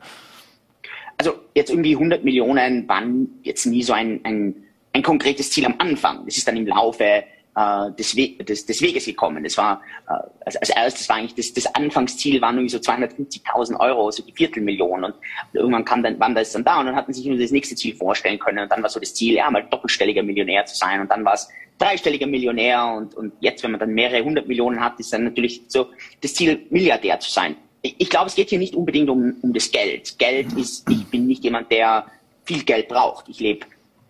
[1.17, 4.55] Also jetzt irgendwie 100 Millionen waren jetzt nie so ein, ein
[4.93, 6.25] ein konkretes Ziel am Anfang.
[6.25, 7.23] Das ist dann im Laufe
[7.59, 9.43] äh, des, We des, des Weges gekommen.
[9.43, 10.13] Das war äh,
[10.45, 14.31] als, als erstes war eigentlich das, das Anfangsziel waren irgendwie so 250.000 Euro, so die
[14.31, 15.15] Viertelmillion und
[15.53, 17.95] irgendwann kam dann, wann das dann da und dann hatten sich nur das nächste Ziel
[17.95, 21.11] vorstellen können und dann war so das Ziel, ja mal doppelstelliger Millionär zu sein und
[21.11, 24.99] dann war es dreistelliger Millionär und, und jetzt, wenn man dann mehrere hundert Millionen hat,
[24.99, 25.89] ist dann natürlich so
[26.21, 27.55] das Ziel, Milliardär zu sein.
[27.81, 30.19] Ich, ich glaube, es geht hier nicht unbedingt um, um das Geld.
[30.19, 32.05] Geld ist, ich bin nicht jemand, der
[32.43, 33.29] viel Geld braucht.
[33.29, 33.65] Ich lebe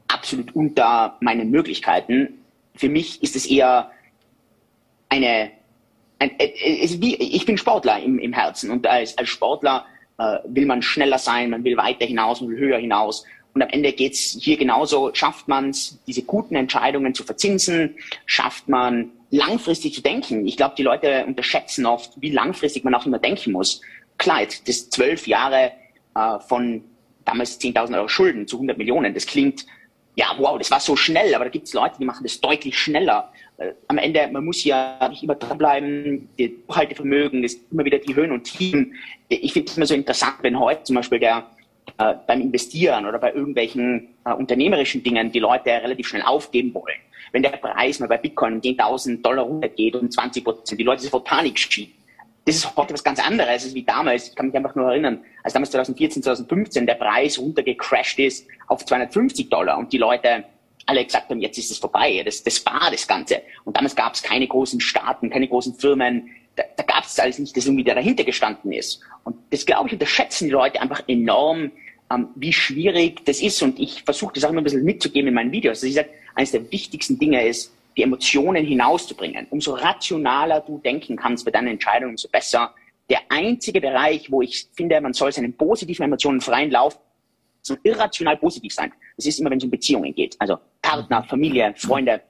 [0.10, 2.42] absolut unter meinen Möglichkeiten.
[2.76, 3.92] Für mich ist es eher
[5.08, 5.52] eine,
[6.20, 9.86] ein, äh, äh, wie, ich bin Sportler im, im Herzen und als, als Sportler
[10.18, 13.26] äh, will man schneller sein, man will weiter hinaus, man will höher hinaus.
[13.54, 17.96] Und am Ende geht's hier genauso, schafft man es, diese guten Entscheidungen zu verzinsen,
[18.26, 20.48] schafft man langfristig zu denken.
[20.48, 23.82] Ich glaube, die Leute unterschätzen oft, wie langfristig man auch immer denken muss.
[24.18, 25.72] Klar, das zwölf Jahre
[26.16, 26.84] äh, von
[27.26, 29.14] damals 10.000 Euro Schulden zu 100 Millionen.
[29.14, 29.66] Das klingt,
[30.20, 32.78] ja, wow, das war so schnell, aber da gibt es Leute, die machen das deutlich
[32.78, 33.32] schneller.
[33.58, 38.14] Äh, am Ende, man muss ja nicht immer dranbleiben, die Buchhaltevermögen, ist immer wieder die
[38.14, 38.96] Höhen und Tiefen.
[39.30, 41.50] Ich finde es immer so interessant, wenn heute zum Beispiel der
[41.98, 47.00] äh, beim Investieren oder bei irgendwelchen äh, unternehmerischen Dingen die Leute relativ schnell aufgeben wollen.
[47.32, 51.04] Wenn der Preis mal bei Bitcoin um 10.000 Dollar runtergeht um 20 Prozent, die Leute
[51.04, 51.94] sofort Panik schieben.
[52.50, 54.30] Das ist heute was ganz anderes als wie damals.
[54.30, 58.84] Ich kann mich einfach nur erinnern, als damals 2014, 2015 der Preis runtergecrashed ist auf
[58.84, 60.46] 250 Dollar und die Leute
[60.88, 62.24] alle gesagt haben, jetzt ist es vorbei.
[62.26, 63.44] Das, das war das Ganze.
[63.66, 66.32] Und damals gab es keine großen Staaten, keine großen Firmen.
[66.56, 69.00] Da, da gab es alles nicht, das irgendwie da dahinter gestanden ist.
[69.24, 71.70] Und das, glaube ich, unterschätzen die Leute einfach enorm,
[72.12, 73.62] ähm, wie schwierig das ist.
[73.62, 75.78] Und ich versuche das auch immer ein bisschen mitzugeben in meinen Videos.
[75.78, 79.46] Also ich sage, eines der wichtigsten Dinge ist, die Emotionen hinauszubringen.
[79.50, 82.74] Umso rationaler du denken kannst bei deinen Entscheidungen, umso besser.
[83.10, 86.98] Der einzige Bereich, wo ich finde, man soll seinen positiven Emotionen freien Lauf
[87.62, 88.94] so irrational positiv sein.
[89.18, 90.38] Das ist immer, wenn es um Beziehungen geht.
[90.40, 92.22] Also Partner, Familie, Freunde.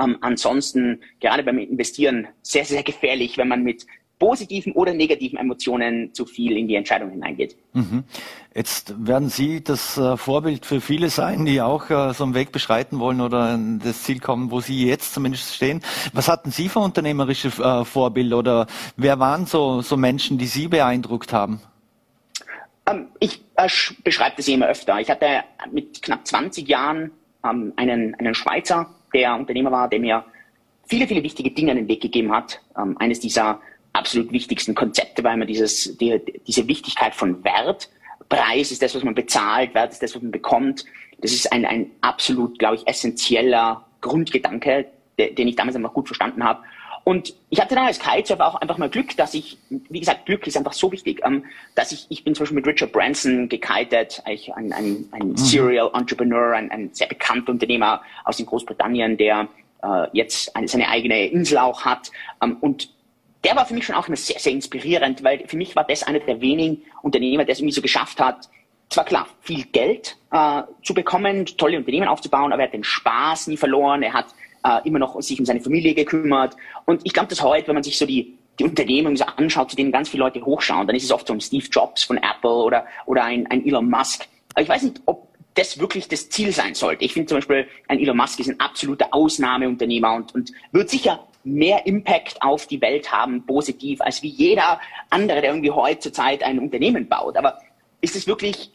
[0.00, 3.86] Ähm, ansonsten, gerade beim Investieren, sehr, sehr gefährlich, wenn man mit
[4.22, 7.56] positiven oder negativen Emotionen zu viel in die Entscheidung hineingeht.
[7.72, 8.04] Mhm.
[8.54, 12.52] Jetzt werden Sie das äh, Vorbild für viele sein, die auch äh, so einen Weg
[12.52, 15.82] beschreiten wollen oder das Ziel kommen, wo Sie jetzt zumindest stehen.
[16.12, 20.68] Was hatten Sie für unternehmerische äh, Vorbilder oder wer waren so, so Menschen, die Sie
[20.68, 21.60] beeindruckt haben?
[22.86, 23.42] Ähm, ich
[24.04, 25.00] beschreibe das immer öfter.
[25.00, 25.26] Ich hatte
[25.72, 27.10] mit knapp 20 Jahren
[27.44, 30.24] ähm, einen, einen Schweizer, der Unternehmer war, der mir
[30.86, 32.60] viele, viele wichtige Dinge an den Weg gegeben hat.
[32.78, 33.60] Ähm, eines dieser
[33.92, 37.88] absolut wichtigsten Konzepte war immer dieses, die, diese Wichtigkeit von Wert.
[38.28, 40.84] Preis ist das, was man bezahlt, Wert ist das, was man bekommt.
[41.20, 44.86] Das ist ein, ein absolut, glaube ich, essentieller Grundgedanke,
[45.18, 46.62] de, den ich damals einfach gut verstanden habe.
[47.04, 50.46] Und ich hatte dann als Kitesurfer auch einfach mal Glück, dass ich, wie gesagt, Glück
[50.46, 54.22] ist einfach so wichtig, ähm, dass ich, ich bin zum Beispiel mit Richard Branson gekitet,
[54.24, 55.36] eigentlich ein, ein, ein mhm.
[55.36, 59.48] Serial Entrepreneur, ein, ein sehr bekannter Unternehmer aus in Großbritannien, der
[59.82, 62.12] äh, jetzt eine, seine eigene Insel auch hat.
[62.40, 62.88] Ähm, und
[63.44, 66.02] der war für mich schon auch immer sehr, sehr inspirierend, weil für mich war das
[66.02, 68.48] einer der wenigen Unternehmer, der es irgendwie so geschafft hat,
[68.88, 73.48] zwar klar, viel Geld äh, zu bekommen, tolle Unternehmen aufzubauen, aber er hat den Spaß
[73.48, 74.26] nie verloren, er hat
[74.64, 76.56] äh, immer noch sich um seine Familie gekümmert.
[76.84, 79.76] Und ich glaube, dass heute, wenn man sich so die, die Unternehmen so anschaut, zu
[79.76, 82.50] denen ganz viele Leute hochschauen, dann ist es oft so ein Steve Jobs von Apple
[82.50, 84.26] oder, oder ein, ein Elon Musk.
[84.54, 87.04] Aber ich weiß nicht, ob das wirklich das Ziel sein sollte.
[87.04, 91.26] Ich finde zum Beispiel, ein Elon Musk ist ein absoluter Ausnahmeunternehmer und, und wird sicher
[91.44, 96.58] mehr Impact auf die Welt haben, positiv, als wie jeder andere, der irgendwie heutzutage ein
[96.58, 97.36] Unternehmen baut.
[97.36, 97.58] Aber
[98.00, 98.70] ist es wirklich,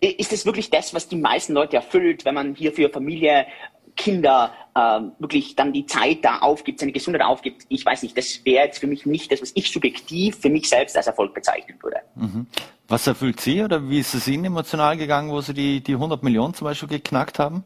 [0.00, 3.46] ist es wirklich das, was die meisten Leute erfüllt, wenn man hier für Familie,
[3.94, 7.66] Kinder ähm, wirklich dann die Zeit da aufgibt, seine Gesundheit aufgibt?
[7.68, 10.68] Ich weiß nicht, das wäre jetzt für mich nicht das, was ich subjektiv für mich
[10.68, 11.98] selbst als Erfolg bezeichnen würde.
[12.14, 12.46] Mhm.
[12.88, 16.22] Was erfüllt Sie oder wie ist es Ihnen emotional gegangen, wo Sie die, die 100
[16.22, 17.64] Millionen zum Beispiel geknackt haben?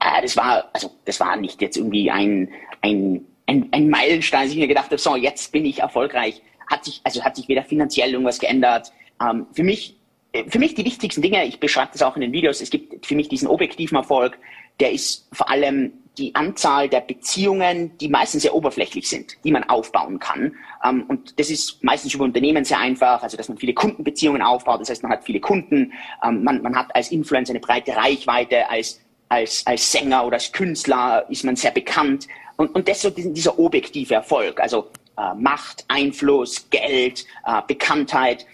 [0.00, 2.50] Äh, das war, also das war nicht jetzt irgendwie ein,
[2.82, 6.42] ein ein, ein Meilenstein, dass ich mir gedacht habe, so, jetzt bin ich erfolgreich.
[6.70, 8.92] Hat sich, also hat sich weder finanziell irgendwas geändert.
[9.20, 9.96] Ähm, für mich,
[10.32, 13.06] äh, für mich die wichtigsten Dinge, ich beschreibe das auch in den Videos, es gibt
[13.06, 14.38] für mich diesen objektiven Erfolg,
[14.80, 19.64] der ist vor allem die Anzahl der Beziehungen, die meistens sehr oberflächlich sind, die man
[19.64, 20.54] aufbauen kann.
[20.84, 24.80] Ähm, und das ist meistens über Unternehmen sehr einfach, also dass man viele Kundenbeziehungen aufbaut,
[24.80, 25.92] das heißt, man hat viele Kunden,
[26.24, 30.52] ähm, man, man hat als Influencer eine breite Reichweite, als, als, als Sänger oder als
[30.52, 32.26] Künstler ist man sehr bekannt.
[32.56, 38.46] Und, und das so dieser objektive Erfolg, also äh, Macht, Einfluss, Geld, äh, Bekanntheit.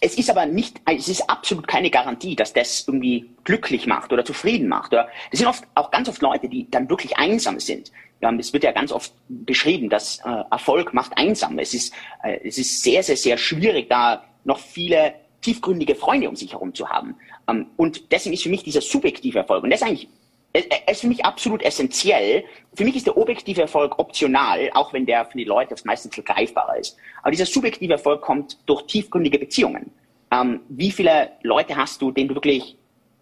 [0.00, 4.24] Es ist aber nicht, es ist absolut keine Garantie, dass das irgendwie glücklich macht oder
[4.24, 4.92] zufrieden macht.
[4.92, 7.92] Oder das sind oft auch ganz oft Leute, die dann wirklich einsam sind.
[8.20, 11.58] Ja, es wird ja ganz oft beschrieben, dass äh, Erfolg macht einsam.
[11.58, 16.36] Es ist, äh, es ist sehr, sehr, sehr schwierig, da noch viele tiefgründige Freunde um
[16.36, 17.16] sich herum zu haben.
[17.48, 20.08] Ähm, und deswegen ist für mich dieser subjektive Erfolg, und das ist eigentlich
[20.52, 22.44] es ist für mich absolut essentiell.
[22.74, 26.24] Für mich ist der objektive Erfolg optional, auch wenn der für die Leute meistens viel
[26.24, 26.96] greifbarer ist.
[27.22, 29.90] Aber dieser subjektive Erfolg kommt durch tiefgründige Beziehungen.
[30.30, 32.76] Ähm, wie viele Leute hast du, denen du wirklich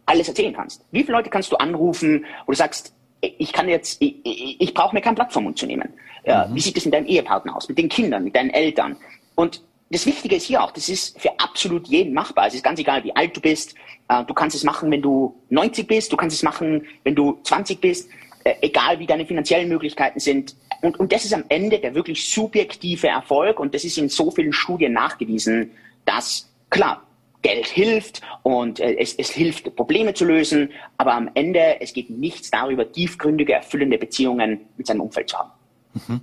[0.07, 0.85] alles erzählen kannst?
[0.91, 4.75] Wie viele Leute kannst du anrufen, wo du sagst, ich kann jetzt, ich, ich, ich
[4.75, 5.93] brauche mir kein Blatt vom Mund zu nehmen.
[6.27, 6.55] Mhm.
[6.55, 8.97] Wie sieht es mit deinem Ehepartner aus, mit den Kindern, mit deinen Eltern?
[9.35, 12.47] Und das Wichtige ist hier auch, das ist für absolut jeden machbar.
[12.47, 13.75] Es ist ganz egal, wie alt du bist.
[14.11, 16.13] Äh, du kannst es machen, wenn du 90 bist.
[16.13, 18.11] Du kannst es machen, wenn du 20 bist.
[18.45, 20.57] Äh, egal, wie deine finanziellen Möglichkeiten sind.
[20.83, 23.61] Und, und das ist am Ende der wirklich subjektive Erfolg.
[23.61, 25.71] Und das ist in so vielen Studien nachgewiesen,
[26.05, 27.07] dass, klar,
[27.43, 30.71] Geld hilft und äh, es, es hilft, Probleme zu lösen.
[30.99, 35.51] Aber am Ende, es geht nichts darüber, tiefgründige, erfüllende Beziehungen mit seinem Umfeld zu haben.
[35.95, 36.21] Mhm.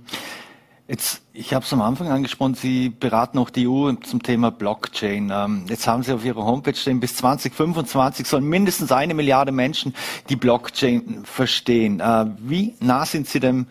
[0.90, 5.30] Jetzt, ich habe es am Anfang angesprochen, Sie beraten auch die EU zum Thema Blockchain.
[5.30, 9.94] Ähm, jetzt haben Sie auf Ihrer Homepage stehen, bis 2025 sollen mindestens eine Milliarde Menschen
[10.30, 12.00] die Blockchain verstehen.
[12.00, 13.66] Äh, wie nah sind Sie dem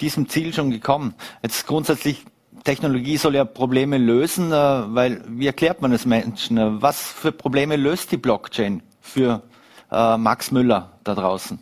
[0.00, 1.14] diesem Ziel schon gekommen?
[1.40, 2.24] Jetzt grundsätzlich
[2.64, 6.58] Technologie soll ja Probleme lösen, äh, weil wie erklärt man es Menschen?
[6.58, 9.42] Äh, was für Probleme löst die Blockchain für
[9.88, 11.60] Max Müller da draußen?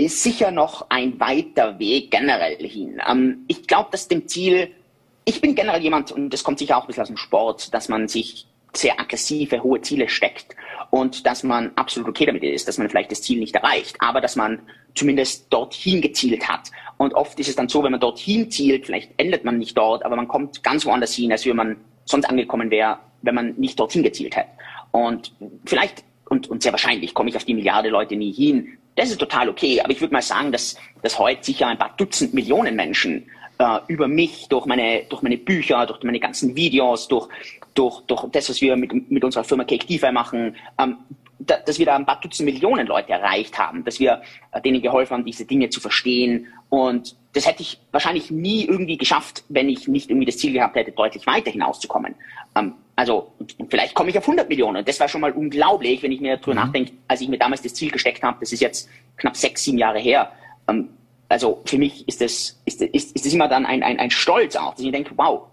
[0.00, 3.00] Ist sicher noch ein weiter Weg generell hin.
[3.08, 4.70] Ähm, ich glaube, dass dem Ziel,
[5.24, 7.88] ich bin generell jemand, und das kommt sicher auch ein bisschen aus dem Sport, dass
[7.88, 10.56] man sich sehr aggressive, hohe Ziele steckt
[10.90, 14.22] und dass man absolut okay damit ist, dass man vielleicht das Ziel nicht erreicht, aber
[14.22, 14.62] dass man
[14.94, 16.70] zumindest dorthin gezielt hat.
[16.96, 20.04] Und oft ist es dann so, wenn man dorthin zielt, vielleicht endet man nicht dort,
[20.04, 21.76] aber man kommt ganz woanders hin, als wenn man
[22.06, 24.48] sonst angekommen wäre, wenn man nicht dorthin gezielt hätte.
[24.90, 25.32] Und
[25.66, 29.18] vielleicht und, und sehr wahrscheinlich komme ich auf die Milliarde Leute nie hin, das ist
[29.18, 29.80] total okay.
[29.80, 33.26] Aber ich würde mal sagen, dass, dass heute sicher ein paar Dutzend Millionen Menschen
[33.58, 37.28] äh, über mich, durch meine, durch meine Bücher, durch meine ganzen Videos, durch,
[37.74, 40.96] durch, durch das, was wir mit, mit unserer Firma Cake DeFi machen, ähm,
[41.38, 44.22] da, dass wir da ein paar Dutzend Millionen Leute erreicht haben, dass wir
[44.52, 46.48] äh, denen geholfen haben, diese Dinge zu verstehen.
[46.68, 50.76] Und das hätte ich wahrscheinlich nie irgendwie geschafft, wenn ich nicht irgendwie das Ziel gehabt
[50.76, 52.14] hätte, deutlich weiter hinauszukommen.
[52.54, 54.84] Ähm, also und, und vielleicht komme ich auf 100 Millionen.
[54.84, 56.66] Das war schon mal unglaublich, wenn ich mir darüber mhm.
[56.66, 58.38] nachdenke, als ich mir damals das Ziel gesteckt habe.
[58.40, 60.30] Das ist jetzt knapp sechs, sieben Jahre her.
[60.68, 60.90] Ähm,
[61.28, 64.54] also für mich ist das, ist, ist, ist das immer dann ein, ein, ein Stolz
[64.54, 65.44] auch, dass ich denke, wow,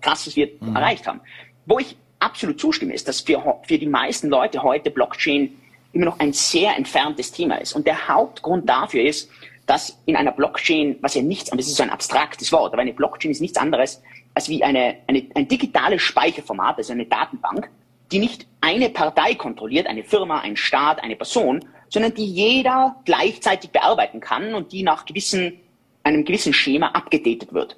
[0.00, 0.74] krass, was wir mhm.
[0.74, 1.20] erreicht haben.
[1.66, 5.52] Wo ich absolut zustimme, ist, dass für, für die meisten Leute heute Blockchain
[5.92, 7.74] immer noch ein sehr entferntes Thema ist.
[7.74, 9.30] Und der Hauptgrund dafür ist,
[9.70, 12.82] dass in einer Blockchain, was ja nichts, und das ist so ein abstraktes Wort, aber
[12.82, 14.02] eine Blockchain ist nichts anderes
[14.34, 17.70] als wie eine, eine, ein digitales Speicherformat, also eine Datenbank,
[18.10, 23.70] die nicht eine Partei kontrolliert, eine Firma, ein Staat, eine Person, sondern die jeder gleichzeitig
[23.70, 25.60] bearbeiten kann und die nach gewissen,
[26.02, 27.76] einem gewissen Schema abgedatet wird.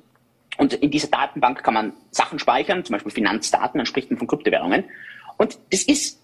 [0.57, 4.29] Und in dieser Datenbank kann man Sachen speichern, zum Beispiel Finanzdaten, dann spricht man von
[4.29, 4.85] Kryptowährungen.
[5.37, 6.22] Und das ist,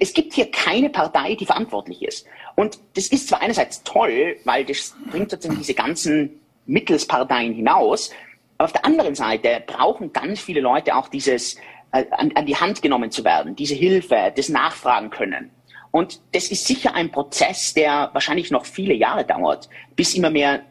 [0.00, 2.26] es gibt hier keine Partei, die verantwortlich ist.
[2.54, 8.10] Und das ist zwar einerseits toll, weil das bringt sozusagen diese ganzen Mittelsparteien hinaus,
[8.58, 11.56] aber auf der anderen Seite brauchen ganz viele Leute auch dieses,
[11.92, 15.50] äh, an, an die Hand genommen zu werden, diese Hilfe, das Nachfragen können.
[15.90, 20.62] Und das ist sicher ein Prozess, der wahrscheinlich noch viele Jahre dauert, bis immer mehr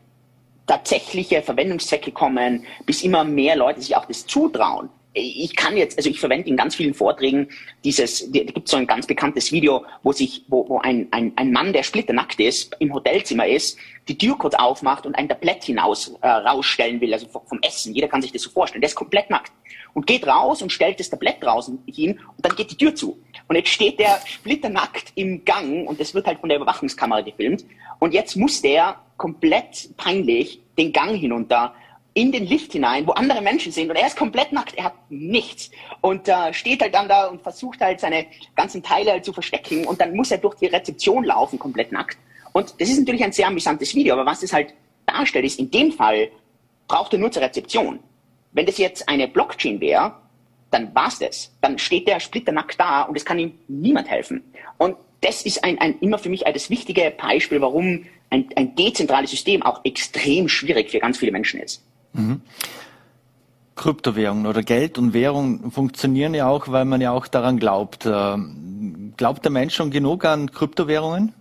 [0.68, 4.90] tatsächliche Verwendungszwecke kommen, bis immer mehr Leute sich auch das zutrauen.
[5.18, 7.48] Ich kann jetzt, also ich verwende in ganz vielen Vorträgen
[7.86, 11.32] dieses, da gibt es so ein ganz bekanntes Video, wo sich, wo, wo ein, ein,
[11.38, 13.78] ein Mann, der splitternackt ist, im Hotelzimmer ist,
[14.10, 17.96] die Tür kurz aufmacht und ein Tablett hinaus äh, rausstellen will, also vom Essen.
[17.96, 18.82] Jeder kann sich das so vorstellen.
[18.82, 19.54] Der ist komplett nackt
[19.94, 23.18] und geht raus und stellt das Tablett draußen hin und dann geht die Tür zu.
[23.48, 27.66] Und jetzt steht der splitternackt im Gang und das wird halt von der Überwachungskamera gefilmt.
[28.00, 31.74] Und jetzt muss der komplett peinlich den Gang hinunter
[32.16, 34.94] in den Lift hinein, wo andere Menschen sind und er ist komplett nackt, er hat
[35.10, 39.34] nichts und äh, steht halt dann da und versucht halt seine ganzen Teile halt zu
[39.34, 42.18] verstecken und dann muss er durch die Rezeption laufen, komplett nackt.
[42.54, 44.74] Und das ist natürlich ein sehr amüsantes Video, aber was das halt
[45.06, 46.30] darstellt, ist, in dem Fall
[46.88, 48.00] braucht er nur zur Rezeption.
[48.54, 50.16] Wenn das jetzt eine Blockchain wäre,
[50.72, 51.54] dann war's das.
[51.60, 54.42] Dann steht der splitternackt da und es kann ihm niemand helfen.
[54.78, 59.32] Und das ist ein, ein immer für mich das wichtige Beispiel, warum ein, ein dezentrales
[59.32, 61.84] System auch extrem schwierig für ganz viele Menschen ist.
[62.16, 62.42] Mhm.
[63.76, 68.06] Kryptowährungen oder Geld und Währung funktionieren ja auch, weil man ja auch daran glaubt.
[68.06, 71.34] Ähm, glaubt der Mensch schon genug an Kryptowährungen?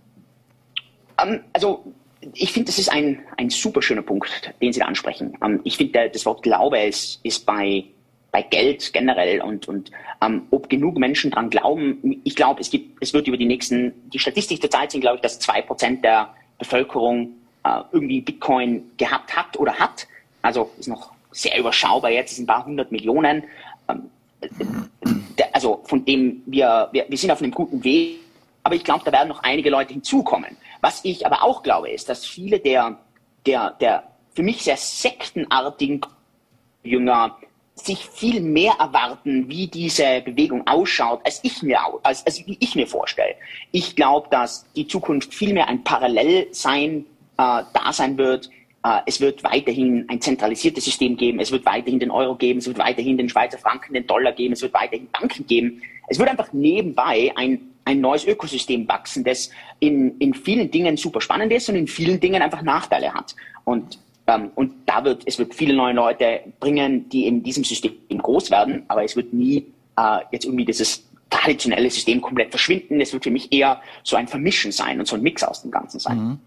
[1.21, 1.93] Um, ähm, also
[2.33, 5.33] ich finde, das ist ein, ein super schöner Punkt, den Sie da ansprechen.
[5.39, 7.85] Um, ähm, ich finde, das Wort Glaube ist, ist bei
[8.35, 12.19] bei Geld generell und, und ähm, ob genug Menschen dran glauben.
[12.25, 15.15] Ich glaube, es gibt, es wird über die nächsten, die Statistik der Zeit sind, glaube
[15.15, 17.29] ich, dass zwei Prozent der Bevölkerung
[17.63, 20.05] äh, irgendwie Bitcoin gehabt hat oder hat.
[20.45, 23.43] Also ist noch sehr überschaubar jetzt, es sind ein paar hundert Millionen.
[23.89, 24.09] Ähm,
[25.37, 28.19] der, also von dem wir, wir, wir sind auf einem guten Weg,
[28.63, 30.55] aber ich glaube, da werden noch einige Leute hinzukommen.
[30.81, 32.99] Was ich aber auch glaube, ist, dass viele der,
[33.45, 36.01] der, der für mich sehr sektenartigen
[36.83, 37.37] Jünger
[37.73, 42.75] sich viel mehr erwarten, wie diese Bewegung ausschaut, als ich mir, als, als wie ich
[42.75, 43.35] mir vorstelle.
[43.71, 47.05] Ich glaube, dass die Zukunft viel mehr ein Parallelsein
[47.37, 48.49] äh, da sein wird.
[48.85, 51.39] Äh, es wird weiterhin ein zentralisiertes System geben.
[51.39, 52.59] Es wird weiterhin den Euro geben.
[52.59, 54.53] Es wird weiterhin den Schweizer Franken, den Dollar geben.
[54.53, 55.81] Es wird weiterhin Banken geben.
[56.07, 61.19] Es wird einfach nebenbei ein, ein neues Ökosystem wachsen, das in, in vielen Dingen super
[61.19, 63.35] spannend ist und in vielen Dingen einfach Nachteile hat.
[63.63, 67.93] Und ähm, und da wird, es wird viele neue Leute bringen, die in diesem System
[68.09, 69.67] groß werden, aber es wird nie
[69.97, 72.99] äh, jetzt irgendwie dieses traditionelle System komplett verschwinden.
[73.01, 75.69] Es wird für mich eher so ein Vermischen sein und so ein Mix aus dem
[75.69, 76.17] Ganzen sein.
[76.17, 76.39] Mhm.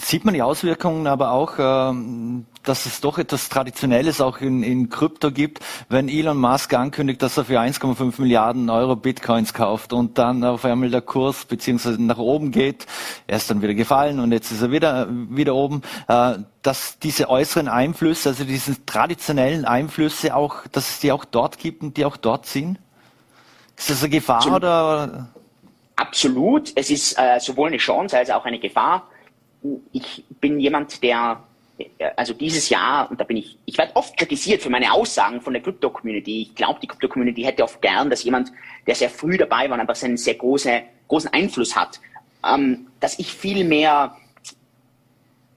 [0.00, 4.88] Sieht man die Auswirkungen aber auch, ähm, dass es doch etwas Traditionelles auch in, in
[4.88, 10.18] Krypto gibt, wenn Elon Musk ankündigt, dass er für 1,5 Milliarden Euro Bitcoins kauft und
[10.18, 12.86] dann auf einmal der Kurs beziehungsweise nach oben geht,
[13.26, 17.28] er ist dann wieder gefallen und jetzt ist er wieder, wieder oben, äh, dass diese
[17.28, 22.04] äußeren Einflüsse, also diese traditionellen Einflüsse auch, dass es die auch dort gibt und die
[22.04, 22.78] auch dort sind?
[23.76, 24.56] Ist das eine Gefahr Absolut.
[24.58, 25.28] oder?
[25.96, 26.72] Absolut.
[26.74, 29.08] Es ist äh, sowohl eine Chance als auch eine Gefahr.
[29.92, 31.42] Ich bin jemand, der
[32.16, 35.52] also dieses Jahr, und da bin ich, ich werde oft kritisiert für meine Aussagen von
[35.52, 36.42] der Crypto-Community.
[36.42, 38.52] Ich glaube, die Crypto-Community hätte oft gern, dass jemand,
[38.86, 42.00] der sehr früh dabei war, aber einen sehr große, großen Einfluss hat,
[42.46, 44.16] ähm, dass ich viel mehr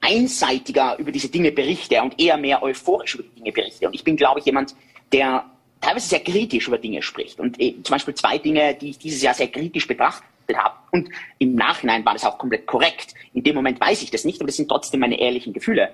[0.00, 3.86] einseitiger über diese Dinge berichte und eher mehr euphorisch über die Dinge berichte.
[3.86, 4.74] Und ich bin, glaube ich, jemand,
[5.12, 5.44] der
[5.80, 7.38] teilweise sehr kritisch über Dinge spricht.
[7.38, 10.24] Und äh, zum Beispiel zwei Dinge, die ich dieses Jahr sehr kritisch betrachte
[10.56, 10.74] habe.
[10.90, 13.14] Und im Nachhinein war das auch komplett korrekt.
[13.34, 15.92] In dem Moment weiß ich das nicht, aber das sind trotzdem meine ehrlichen Gefühle.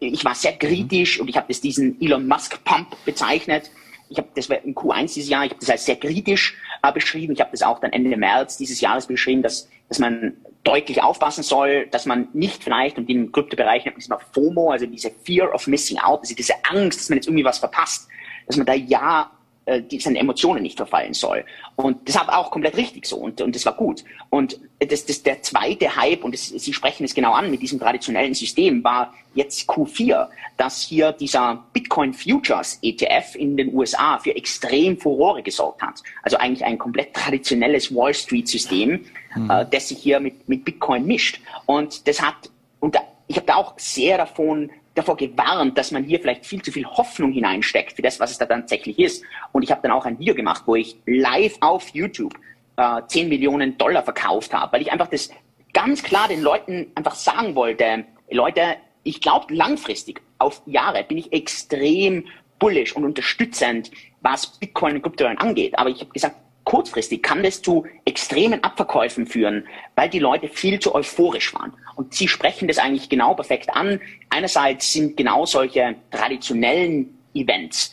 [0.00, 3.70] Ich war sehr kritisch und ich habe das diesen Elon Musk Pump bezeichnet.
[4.08, 7.32] Ich habe das im Q1 dieses Jahr, ich habe das als sehr kritisch äh, beschrieben.
[7.32, 11.42] Ich habe das auch dann Ende März dieses Jahres beschrieben, dass, dass man deutlich aufpassen
[11.42, 15.10] soll, dass man nicht vielleicht, und im Kryptobereich nennt man es mal FOMO, also diese
[15.10, 18.08] Fear of Missing Out, also diese Angst, dass man jetzt irgendwie was verpasst,
[18.46, 19.30] dass man da ja
[19.64, 21.44] äh, die, seine Emotionen nicht verfallen soll.
[21.76, 24.04] Und das war auch komplett richtig so und, und das war gut.
[24.28, 27.78] Und das, das, der zweite Hype, und das, Sie sprechen es genau an mit diesem
[27.78, 34.34] traditionellen System, war jetzt Q4, dass hier dieser Bitcoin Futures ETF in den USA für
[34.34, 36.02] extrem Furore gesorgt hat.
[36.22, 39.04] Also eigentlich ein komplett traditionelles Wall Street System,
[39.36, 39.50] mhm.
[39.50, 41.40] äh, das sich hier mit, mit Bitcoin mischt.
[41.66, 42.50] Und das hat,
[42.80, 42.96] und
[43.28, 46.86] ich habe da auch sehr davon davor gewarnt, dass man hier vielleicht viel zu viel
[46.86, 49.24] Hoffnung hineinsteckt für das, was es da tatsächlich ist.
[49.52, 52.34] Und ich habe dann auch ein Video gemacht, wo ich live auf YouTube
[52.76, 55.30] äh, 10 Millionen Dollar verkauft habe, weil ich einfach das
[55.72, 61.32] ganz klar den Leuten einfach sagen wollte, Leute, ich glaube langfristig, auf Jahre, bin ich
[61.32, 62.26] extrem
[62.58, 63.90] bullish und unterstützend,
[64.20, 65.78] was Bitcoin und Kryptowährungen angeht.
[65.78, 66.36] Aber ich habe gesagt,
[66.72, 71.74] kurzfristig kann das zu extremen Abverkäufen führen, weil die Leute viel zu euphorisch waren.
[71.96, 74.00] Und Sie sprechen das eigentlich genau perfekt an.
[74.30, 77.92] Einerseits sind genau solche traditionellen Events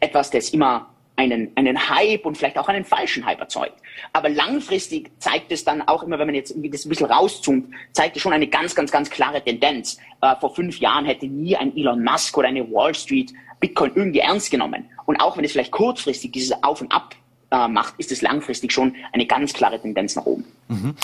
[0.00, 3.80] etwas, das immer einen, einen Hype und vielleicht auch einen falschen Hype erzeugt.
[4.12, 7.72] Aber langfristig zeigt es dann auch immer, wenn man jetzt irgendwie das ein bisschen rauszoomt,
[7.92, 9.96] zeigt es schon eine ganz, ganz, ganz klare Tendenz.
[10.22, 14.20] Äh, vor fünf Jahren hätte nie ein Elon Musk oder eine Wall Street Bitcoin irgendwie
[14.20, 14.90] ernst genommen.
[15.06, 17.14] Und auch wenn es vielleicht kurzfristig dieses Auf und Ab
[17.50, 20.44] äh, macht, ist es langfristig schon eine ganz klare Tendenz nach oben.
[20.68, 20.94] Mhm.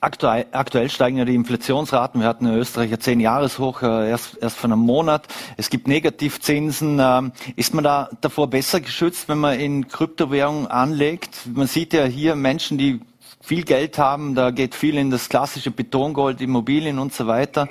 [0.00, 2.20] Aktuell, aktuell steigen ja die Inflationsraten.
[2.20, 5.26] Wir hatten in Österreich ja zehn Jahreshoch äh, erst, erst von einem Monat.
[5.56, 6.98] Es gibt Negativzinsen.
[7.00, 11.46] Ähm, ist man da davor besser geschützt, wenn man in Kryptowährungen anlegt?
[11.54, 13.00] Man sieht ja hier Menschen, die
[13.40, 17.68] viel Geld haben, da geht viel in das klassische Betongold, Immobilien und so weiter.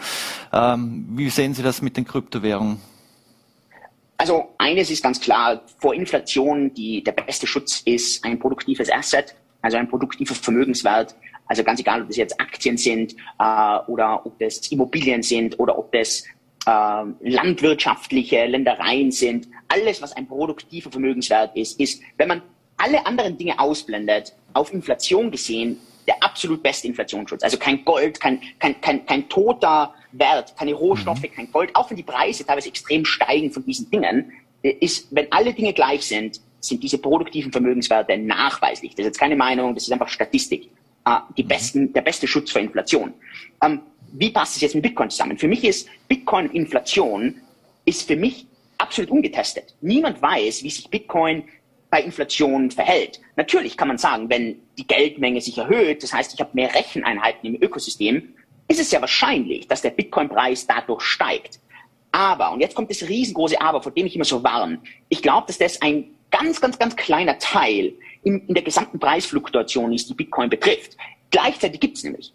[0.52, 2.80] Ähm, wie sehen Sie das mit den Kryptowährungen?
[4.24, 9.36] Also eines ist ganz klar, vor Inflation die, der beste Schutz ist ein produktives Asset,
[9.62, 11.14] also ein produktiver Vermögenswert.
[11.46, 15.78] Also ganz egal, ob das jetzt Aktien sind äh, oder ob das Immobilien sind oder
[15.78, 16.24] ob das
[16.66, 19.50] äh, landwirtschaftliche Ländereien sind.
[19.68, 22.42] Alles, was ein produktiver Vermögenswert ist, ist, wenn man
[22.78, 27.44] alle anderen Dinge ausblendet, auf Inflation gesehen, der absolut beste Inflationsschutz.
[27.44, 31.98] Also kein Gold, kein, kein, kein, kein toter Wert, keine Rohstoffe, kein Gold, auch wenn
[31.98, 36.40] die Preise teilweise extrem steigen von diesen Dingen, äh, ist, wenn alle Dinge gleich sind,
[36.60, 38.92] sind diese produktiven Vermögenswerte nachweislich.
[38.92, 40.70] Das ist jetzt keine Meinung, das ist einfach Statistik.
[41.06, 41.48] Äh, die mhm.
[41.48, 43.14] besten, der beste Schutz vor Inflation.
[43.62, 43.82] Ähm,
[44.14, 45.38] wie passt es jetzt mit Bitcoin zusammen?
[45.38, 47.36] Für mich ist Bitcoin Inflation
[47.86, 48.46] ist für mich
[48.78, 49.76] absolut ungetestet.
[49.82, 51.44] Niemand weiß, wie sich Bitcoin
[51.90, 53.20] bei Inflation verhält.
[53.36, 57.54] Natürlich kann man sagen, wenn die Geldmenge sich erhöht, das heißt, ich habe mehr Recheneinheiten
[57.54, 58.34] im Ökosystem,
[58.74, 61.60] ist es sehr wahrscheinlich, dass der Bitcoin-Preis dadurch steigt.
[62.12, 65.48] Aber, und jetzt kommt das riesengroße Aber, vor dem ich immer so warne, ich glaube,
[65.48, 67.94] dass das ein ganz, ganz, ganz kleiner Teil
[68.24, 70.98] in, in der gesamten Preisfluktuation ist, die Bitcoin betrifft.
[71.32, 72.34] Gleichzeitig gibt es nämlich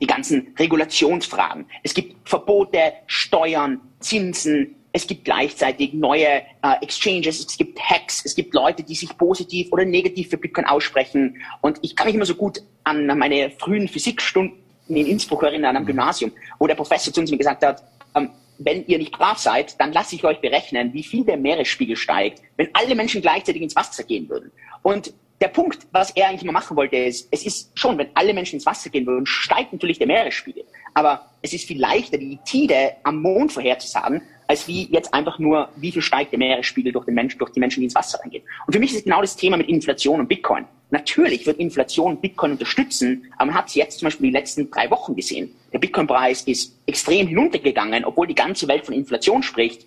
[0.00, 1.66] die ganzen Regulationsfragen.
[1.82, 6.42] Es gibt Verbote, Steuern, Zinsen, es gibt gleichzeitig neue äh,
[6.80, 11.38] Exchanges, es gibt Hacks, es gibt Leute, die sich positiv oder negativ für Bitcoin aussprechen.
[11.62, 15.82] Und ich kann mich immer so gut an meine frühen Physikstunden in Innsbruck erinnern, am
[15.82, 15.88] mhm.
[15.88, 17.82] Gymnasium, wo der Professor zu uns gesagt hat,
[18.14, 21.96] ähm, wenn ihr nicht brav seid, dann lasse ich euch berechnen, wie viel der Meeresspiegel
[21.96, 24.52] steigt, wenn alle Menschen gleichzeitig ins Wasser gehen würden.
[24.82, 28.32] Und der Punkt, was er eigentlich immer machen wollte, ist, es ist schon, wenn alle
[28.32, 30.64] Menschen ins Wasser gehen würden, steigt natürlich der Meeresspiegel.
[30.94, 35.68] Aber es ist viel leichter, die Tide am Mond vorherzusagen, als wie jetzt einfach nur,
[35.76, 38.44] wie viel steigt der Meeresspiegel durch, den Mensch, durch die Menschen, die ins Wasser reingehen.
[38.66, 40.66] Und für mich ist genau das Thema mit Inflation und Bitcoin.
[40.90, 44.90] Natürlich wird Inflation Bitcoin unterstützen, aber man hat es jetzt zum Beispiel die letzten drei
[44.90, 45.50] Wochen gesehen.
[45.72, 49.86] Der Bitcoin-Preis ist extrem hinuntergegangen, obwohl die ganze Welt von Inflation spricht.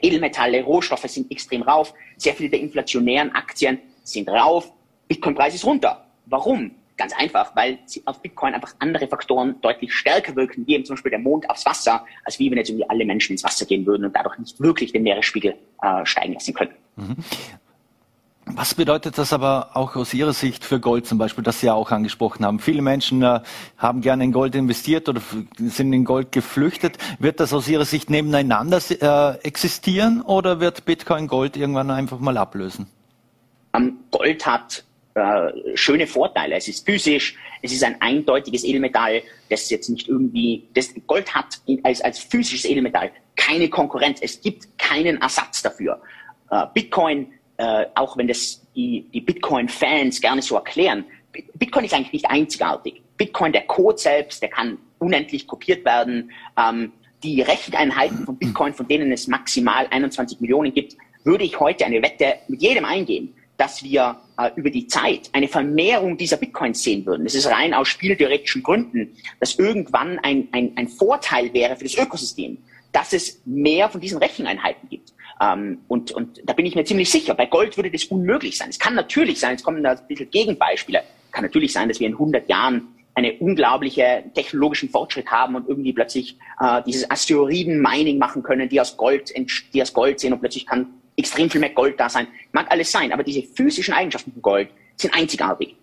[0.00, 1.92] Edelmetalle, Rohstoffe sind extrem rauf.
[2.16, 4.72] Sehr viele der inflationären Aktien sind rauf.
[5.08, 6.06] Bitcoin-Preis ist runter.
[6.26, 6.70] Warum?
[7.02, 11.10] Ganz einfach, weil auf Bitcoin einfach andere Faktoren deutlich stärker wirken, wie eben zum Beispiel
[11.10, 14.04] der Mond aufs Wasser, als wie wenn jetzt irgendwie alle Menschen ins Wasser gehen würden
[14.04, 16.70] und dadurch nicht wirklich den Meeresspiegel äh, steigen lassen können.
[16.94, 17.16] Mhm.
[18.46, 21.74] Was bedeutet das aber auch aus Ihrer Sicht für Gold zum Beispiel, das Sie ja
[21.74, 22.60] auch angesprochen haben?
[22.60, 23.40] Viele Menschen äh,
[23.78, 25.20] haben gerne in Gold investiert oder
[25.56, 26.98] sind in Gold geflüchtet.
[27.18, 32.36] Wird das aus Ihrer Sicht nebeneinander äh, existieren oder wird Bitcoin Gold irgendwann einfach mal
[32.36, 32.86] ablösen?
[33.72, 34.84] Um, Gold hat
[35.14, 36.56] äh, schöne Vorteile.
[36.56, 41.60] Es ist physisch, es ist ein eindeutiges Edelmetall, das jetzt nicht irgendwie, das Gold hat
[41.82, 44.20] als, als physisches Edelmetall keine Konkurrenz.
[44.22, 46.00] Es gibt keinen Ersatz dafür.
[46.50, 51.04] Äh, Bitcoin, äh, auch wenn das die, die Bitcoin-Fans gerne so erklären,
[51.54, 53.02] Bitcoin ist eigentlich nicht einzigartig.
[53.16, 56.30] Bitcoin, der Code selbst, der kann unendlich kopiert werden.
[56.58, 56.92] Ähm,
[57.22, 62.02] die Recheneinheiten von Bitcoin, von denen es maximal 21 Millionen gibt, würde ich heute eine
[62.02, 67.06] Wette mit jedem eingehen, dass wir äh, über die Zeit eine Vermehrung dieser Bitcoins sehen
[67.06, 67.24] würden.
[67.26, 71.96] Es ist rein aus spieltheoretischen Gründen, dass irgendwann ein, ein, ein Vorteil wäre für das
[71.96, 72.58] Ökosystem,
[72.90, 75.12] dass es mehr von diesen Recheneinheiten gibt.
[75.40, 78.68] Ähm, und, und da bin ich mir ziemlich sicher, bei Gold würde das unmöglich sein.
[78.68, 82.08] Es kann natürlich sein, es kommen da ein bisschen Gegenbeispiele, kann natürlich sein, dass wir
[82.08, 88.42] in 100 Jahren einen unglaublichen technologischen Fortschritt haben und irgendwie plötzlich äh, dieses Asteroiden-Mining machen
[88.42, 89.32] können, die aus Gold,
[89.72, 92.26] die aus Gold sehen und plötzlich kann extrem viel mehr Gold da sein.
[92.52, 95.76] Mag alles sein, aber diese physischen Eigenschaften von Gold sind einzigartig.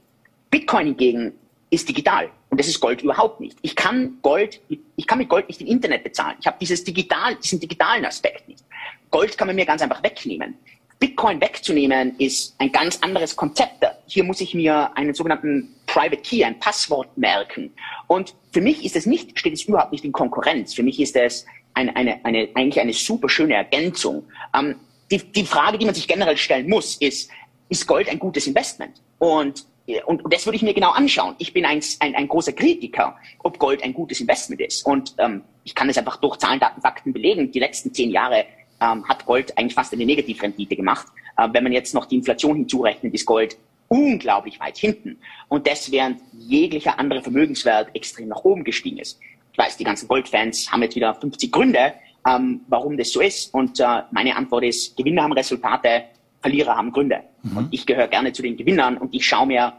[0.50, 1.34] Bitcoin hingegen
[1.70, 3.58] ist digital und das ist Gold überhaupt nicht.
[3.62, 4.60] Ich kann Gold,
[4.96, 6.38] ich kann mit Gold nicht im Internet bezahlen.
[6.40, 8.64] Ich habe dieses digital, diesen digitalen Aspekt nicht.
[9.12, 10.56] Gold kann man mir ganz einfach wegnehmen.
[11.00, 13.86] Bitcoin wegzunehmen ist ein ganz anderes Konzept.
[14.08, 17.72] Hier muss ich mir einen sogenannten Private Key, ein Passwort merken.
[18.08, 20.74] Und für mich ist es nicht, steht es überhaupt nicht in Konkurrenz.
[20.74, 24.26] Für mich ist es eine, eine, eine, eigentlich eine super schöne Ergänzung.
[24.54, 24.76] Ähm,
[25.12, 27.30] die, die Frage, die man sich generell stellen muss, ist,
[27.70, 29.02] ist Gold ein gutes Investment?
[29.18, 29.66] Und,
[30.06, 31.36] und, und das würde ich mir genau anschauen.
[31.40, 34.86] Ich bin ein, ein, ein großer Kritiker, ob Gold ein gutes Investment ist.
[34.86, 37.52] Und ähm, ich kann es einfach durch Zahlen, Daten, Fakten belegen.
[37.52, 38.46] Die letzten zehn Jahre
[38.82, 41.08] ähm, hat Gold eigentlich fast eine Negativrendite gemacht.
[41.38, 43.58] Äh, wenn man jetzt noch die Inflation hinzurechnet, ist Gold
[43.88, 45.18] unglaublich weit hinten.
[45.48, 49.20] Und das während jeglicher andere Vermögenswert extrem nach oben gestiegen ist.
[49.52, 51.94] Ich weiß, die ganzen Goldfans haben jetzt wieder 50 Gründe,
[52.28, 53.54] ähm, warum das so ist.
[53.54, 56.04] Und äh, meine Antwort ist, Gewinner haben Resultate,
[56.42, 57.22] Verlierer haben Gründe.
[57.44, 57.58] Mhm.
[57.58, 59.74] Und ich gehöre gerne zu den Gewinnern und ich schaue mir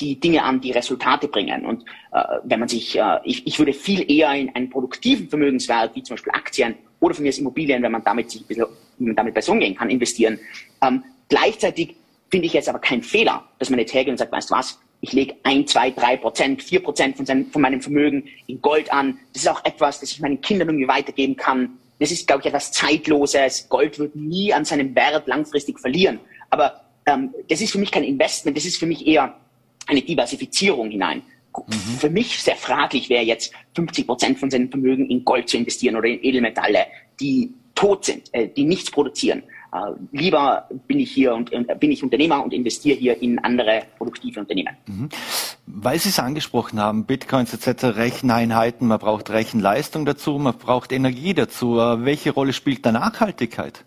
[0.00, 1.64] die Dinge an, die Resultate bringen.
[1.64, 5.94] Und äh, wenn man sich, äh, ich, ich würde viel eher in einen produktiven Vermögenswert,
[5.94, 8.66] wie zum Beispiel Aktien oder von mir als Immobilien, wenn man damit sich ein bisschen,
[8.98, 10.38] wenn man damit besser umgehen kann, investieren.
[10.82, 11.96] Ähm, gleichzeitig
[12.30, 14.80] finde ich jetzt aber keinen Fehler, dass man jetzt hergeht und sagt, weißt du was,
[15.04, 18.90] ich lege ein, zwei, drei Prozent, vier Prozent von, seinem, von meinem Vermögen in Gold
[18.90, 19.18] an.
[19.32, 21.78] Das ist auch etwas, das ich meinen Kindern irgendwie weitergeben kann.
[21.98, 23.68] Das ist, glaube ich, etwas Zeitloses.
[23.68, 26.18] Gold wird nie an seinem Wert langfristig verlieren.
[26.48, 29.36] Aber ähm, das ist für mich kein Investment, das ist für mich eher
[29.86, 31.22] eine Diversifizierung hinein.
[31.54, 31.98] Mhm.
[31.98, 35.96] Für mich sehr fraglich wäre jetzt 50 Prozent von seinem Vermögen in Gold zu investieren
[35.96, 36.86] oder in Edelmetalle,
[37.20, 39.42] die tot sind, äh, die nichts produzieren.
[39.74, 39.78] Äh,
[40.12, 44.38] lieber bin ich hier und äh, bin ich Unternehmer und investiere hier in andere produktive
[44.38, 44.76] Unternehmen.
[44.86, 45.08] Mhm.
[45.66, 51.34] Weil Sie es angesprochen haben, Bitcoins etc., Recheneinheiten, man braucht Rechenleistung dazu, man braucht Energie
[51.34, 51.80] dazu.
[51.80, 53.84] Äh, welche Rolle spielt da Nachhaltigkeit?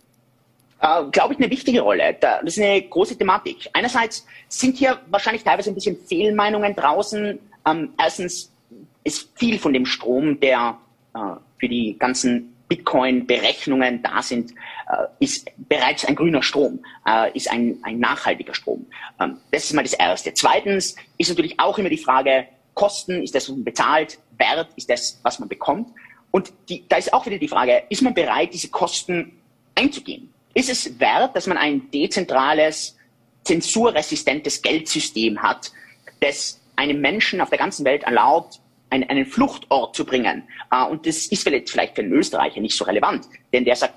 [0.81, 2.17] Äh, Glaube ich, eine wichtige Rolle.
[2.19, 3.69] Das ist eine große Thematik.
[3.71, 7.39] Einerseits sind hier wahrscheinlich teilweise ein bisschen Fehlmeinungen draußen.
[7.65, 8.51] Ähm, erstens
[9.05, 10.77] ist viel von dem Strom, der
[11.15, 11.19] äh,
[11.59, 17.78] für die ganzen Bitcoin-Berechnungen da sind, äh, ist bereits ein grüner Strom, äh, ist ein,
[17.84, 18.86] ein nachhaltiger Strom.
[19.20, 20.34] Ähm, das ist mal das Erste.
[20.34, 24.89] Zweitens ist natürlich auch immer die Frage, Kosten, ist das, was man bezahlt, Wert, ist
[24.89, 25.89] das, was man bekommt?
[26.32, 29.39] Und die, da ist auch wieder die Frage, ist man bereit, diese Kosten
[29.74, 30.32] einzugehen?
[30.53, 32.95] Ist es wert, dass man ein dezentrales,
[33.43, 35.72] zensurresistentes Geldsystem hat,
[36.20, 38.59] das einem Menschen auf der ganzen Welt erlaubt,
[38.89, 40.47] einen, einen Fluchtort zu bringen.
[40.71, 43.93] Äh, und das ist vielleicht, für einen Österreicher nicht so relevant, denn der sagt,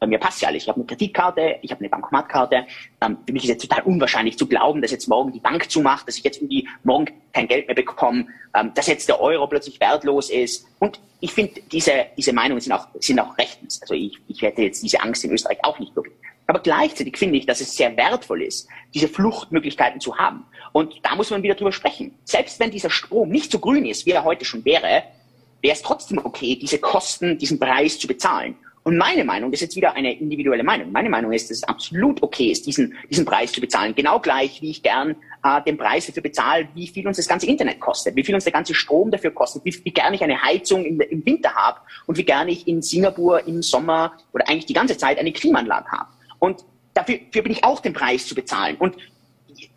[0.00, 0.62] bei mir passt ja alles.
[0.62, 2.66] Ich habe eine Kreditkarte, ich habe eine Bankomatkarte.
[3.02, 6.08] Ähm, für mich ist jetzt total unwahrscheinlich zu glauben, dass jetzt morgen die Bank zumacht,
[6.08, 9.78] dass ich jetzt irgendwie morgen kein Geld mehr bekomme, ähm, dass jetzt der Euro plötzlich
[9.78, 10.66] wertlos ist.
[10.78, 13.80] Und ich finde, diese, diese Meinungen sind auch, sind auch rechtens.
[13.82, 16.14] Also ich, ich hätte jetzt diese Angst in Österreich auch nicht wirklich.
[16.50, 20.44] Aber gleichzeitig finde ich, dass es sehr wertvoll ist, diese Fluchtmöglichkeiten zu haben.
[20.72, 22.12] Und da muss man wieder drüber sprechen.
[22.24, 25.04] Selbst wenn dieser Strom nicht so grün ist, wie er heute schon wäre,
[25.62, 28.56] wäre es trotzdem okay, diese Kosten, diesen Preis zu bezahlen.
[28.82, 31.62] Und meine Meinung, das ist jetzt wieder eine individuelle Meinung, meine Meinung ist, dass es
[31.62, 33.94] absolut okay ist, diesen, diesen Preis zu bezahlen.
[33.94, 37.46] Genau gleich, wie ich gern äh, den Preis dafür bezahle, wie viel uns das ganze
[37.46, 40.42] Internet kostet, wie viel uns der ganze Strom dafür kostet, wie, wie gern ich eine
[40.42, 41.78] Heizung im, im Winter habe
[42.08, 45.86] und wie gern ich in Singapur im Sommer oder eigentlich die ganze Zeit eine Klimaanlage
[45.92, 46.08] habe.
[46.40, 46.64] Und
[46.94, 48.76] dafür, dafür bin ich auch den Preis zu bezahlen.
[48.76, 48.96] Und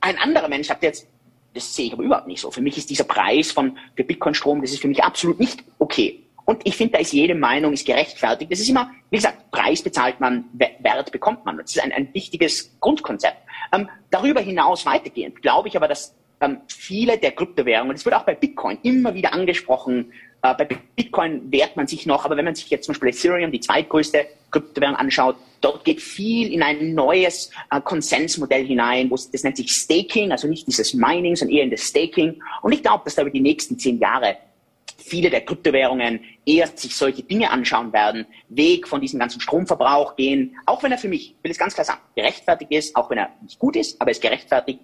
[0.02, 1.08] ein anderer Mensch sagt jetzt,
[1.54, 2.50] das sehe ich aber überhaupt nicht so.
[2.50, 6.24] Für mich ist dieser Preis von für Bitcoin-Strom, das ist für mich absolut nicht okay.
[6.46, 8.52] Und ich finde, da ist jede Meinung ist gerechtfertigt.
[8.52, 11.58] Das ist immer, wie gesagt, Preis bezahlt man, Wert bekommt man.
[11.58, 13.38] Das ist ein, ein wichtiges Grundkonzept.
[13.72, 18.26] Ähm, darüber hinaus weitergehend glaube ich aber, dass ähm, viele der Kryptowährungen, das wird auch
[18.26, 20.12] bei Bitcoin immer wieder angesprochen,
[20.44, 23.52] äh, bei Bitcoin wehrt man sich noch, aber wenn man sich jetzt zum Beispiel Ethereum,
[23.52, 29.44] die zweitgrößte Kryptowährung anschaut, dort geht viel in ein neues äh, Konsensmodell hinein, wo das
[29.44, 32.44] nennt sich Staking, also nicht dieses Mining, sondern eher in das Staking.
[32.62, 34.38] Und ich glaube, dass da über die nächsten zehn Jahre
[34.98, 40.58] viele der Kryptowährungen eher sich solche Dinge anschauen werden, Weg von diesem ganzen Stromverbrauch gehen,
[40.66, 43.30] auch wenn er für mich, will es ganz klar sagen, gerechtfertigt ist, auch wenn er
[43.42, 44.80] nicht gut ist, aber er ist gerechtfertigt.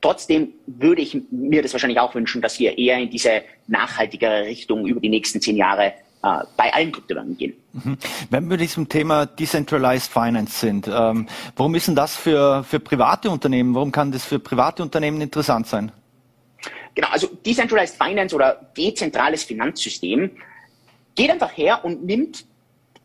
[0.00, 4.86] Trotzdem würde ich mir das wahrscheinlich auch wünschen, dass wir eher in diese nachhaltigere Richtung
[4.86, 5.92] über die nächsten zehn Jahre
[6.22, 7.54] äh, bei allen Kryptowährungen gehen.
[7.72, 7.98] Mhm.
[8.30, 11.26] Wenn wir diesem Thema Decentralized Finance sind, ähm,
[11.56, 15.66] warum ist denn das für, für private Unternehmen, warum kann das für private Unternehmen interessant
[15.66, 15.92] sein?
[16.94, 20.30] Genau, also Decentralized Finance oder dezentrales Finanzsystem
[21.14, 22.44] geht einfach her und nimmt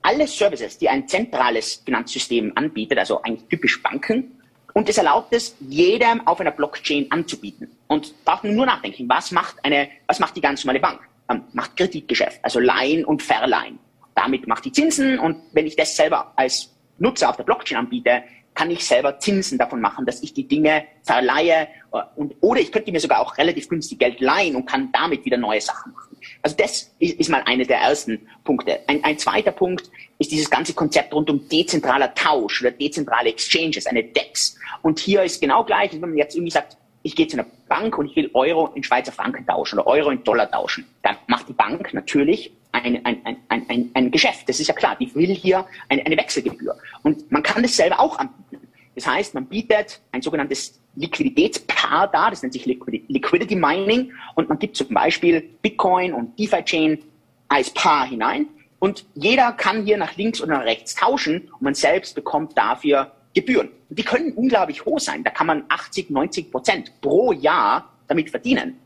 [0.04, 4.32] alle Services, die ein zentrales Finanzsystem anbietet, also eigentlich typisch Banken,
[4.74, 7.70] und es erlaubt es, jedem auf einer Blockchain anzubieten.
[7.88, 11.00] Und braucht nur nachdenken, was macht eine, was macht die ganz normale Bank?
[11.30, 13.80] Ähm, macht Kreditgeschäft, also Leihen und Verleihen.
[14.16, 18.24] Damit macht die Zinsen und wenn ich das selber als Nutzer auf der Blockchain anbiete,
[18.54, 22.72] kann ich selber Zinsen davon machen, dass ich die Dinge verleihe äh, und, oder ich
[22.72, 26.13] könnte mir sogar auch relativ günstig Geld leihen und kann damit wieder neue Sachen machen.
[26.42, 28.80] Also das ist, ist mal einer der ersten Punkte.
[28.88, 33.86] Ein, ein zweiter Punkt ist dieses ganze Konzept rund um dezentraler Tausch oder dezentrale Exchanges,
[33.86, 34.58] eine DEX.
[34.82, 37.98] Und hier ist genau gleich, wenn man jetzt irgendwie sagt, ich gehe zu einer Bank
[37.98, 40.86] und ich will Euro in Schweizer Franken tauschen oder Euro in Dollar tauschen.
[41.02, 44.48] Dann macht die Bank natürlich ein, ein, ein, ein, ein Geschäft.
[44.50, 44.96] Das ist ja klar.
[45.00, 46.76] Die will hier eine, eine Wechselgebühr.
[47.04, 48.63] Und man kann das selber auch anbieten.
[48.96, 54.60] Das heißt, man bietet ein sogenanntes Liquiditätspaar da, das nennt sich Liquidity Mining und man
[54.60, 57.00] gibt zum Beispiel Bitcoin und DeFi-Chain
[57.48, 58.48] als Paar hinein
[58.80, 63.12] und jeder kann hier nach links oder nach rechts tauschen und man selbst bekommt dafür
[63.34, 63.70] Gebühren.
[63.90, 65.24] Die können unglaublich hoch sein.
[65.24, 68.78] Da kann man 80, 90 Prozent pro Jahr damit verdienen.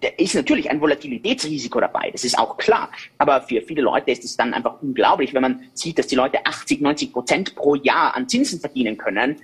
[0.00, 2.90] Da ist natürlich ein Volatilitätsrisiko dabei, das ist auch klar.
[3.18, 6.44] Aber für viele Leute ist es dann einfach unglaublich, wenn man sieht, dass die Leute
[6.44, 9.36] 80, 90 Prozent pro Jahr an Zinsen verdienen können,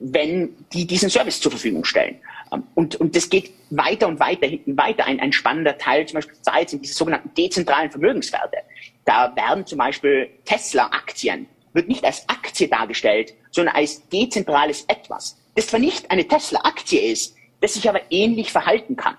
[0.00, 2.16] wenn die diesen Service zur Verfügung stellen.
[2.52, 5.04] Ähm, und, und das geht weiter und weiter hinten weiter.
[5.06, 8.58] Ein, ein spannender Teil zum Beispiel Zeit sind diese sogenannten dezentralen Vermögenswerte.
[9.04, 15.68] Da werden zum Beispiel Tesla-Aktien, wird nicht als Aktie dargestellt, sondern als dezentrales Etwas, das
[15.68, 19.16] zwar nicht eine Tesla-Aktie ist, das sich aber ähnlich verhalten kann.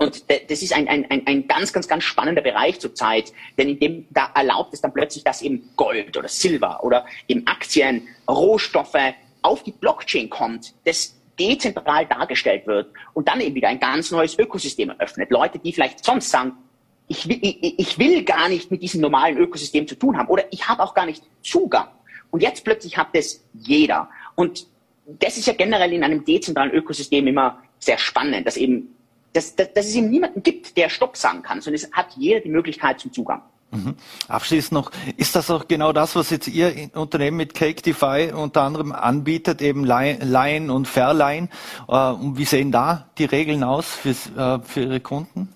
[0.00, 4.06] Und das ist ein, ein, ein ganz, ganz, ganz spannender Bereich zurzeit, denn in dem
[4.08, 8.96] da erlaubt es dann plötzlich, dass eben Gold oder Silber oder eben Aktien, Rohstoffe
[9.42, 14.38] auf die Blockchain kommt, das dezentral dargestellt wird und dann eben wieder ein ganz neues
[14.38, 15.30] Ökosystem eröffnet.
[15.30, 16.52] Leute, die vielleicht sonst sagen,
[17.06, 20.44] ich will, ich, ich will gar nicht mit diesem normalen Ökosystem zu tun haben oder
[20.50, 21.88] ich habe auch gar nicht Zugang.
[22.30, 24.08] Und jetzt plötzlich hat das jeder.
[24.34, 24.66] Und
[25.04, 28.96] das ist ja generell in einem dezentralen Ökosystem immer sehr spannend, dass eben
[29.32, 32.40] dass, dass, dass es eben niemanden gibt, der Stopp sagen kann, sondern es hat jeder
[32.40, 33.42] die Möglichkeit zum Zugang.
[33.72, 33.94] Mhm.
[34.26, 38.90] Abschließend noch, ist das auch genau das, was jetzt Ihr Unternehmen mit CakeDeFi unter anderem
[38.92, 41.48] anbietet, eben Leihen und Verleihen?
[41.88, 45.48] Äh, und wie sehen da die Regeln aus für, äh, für Ihre Kunden?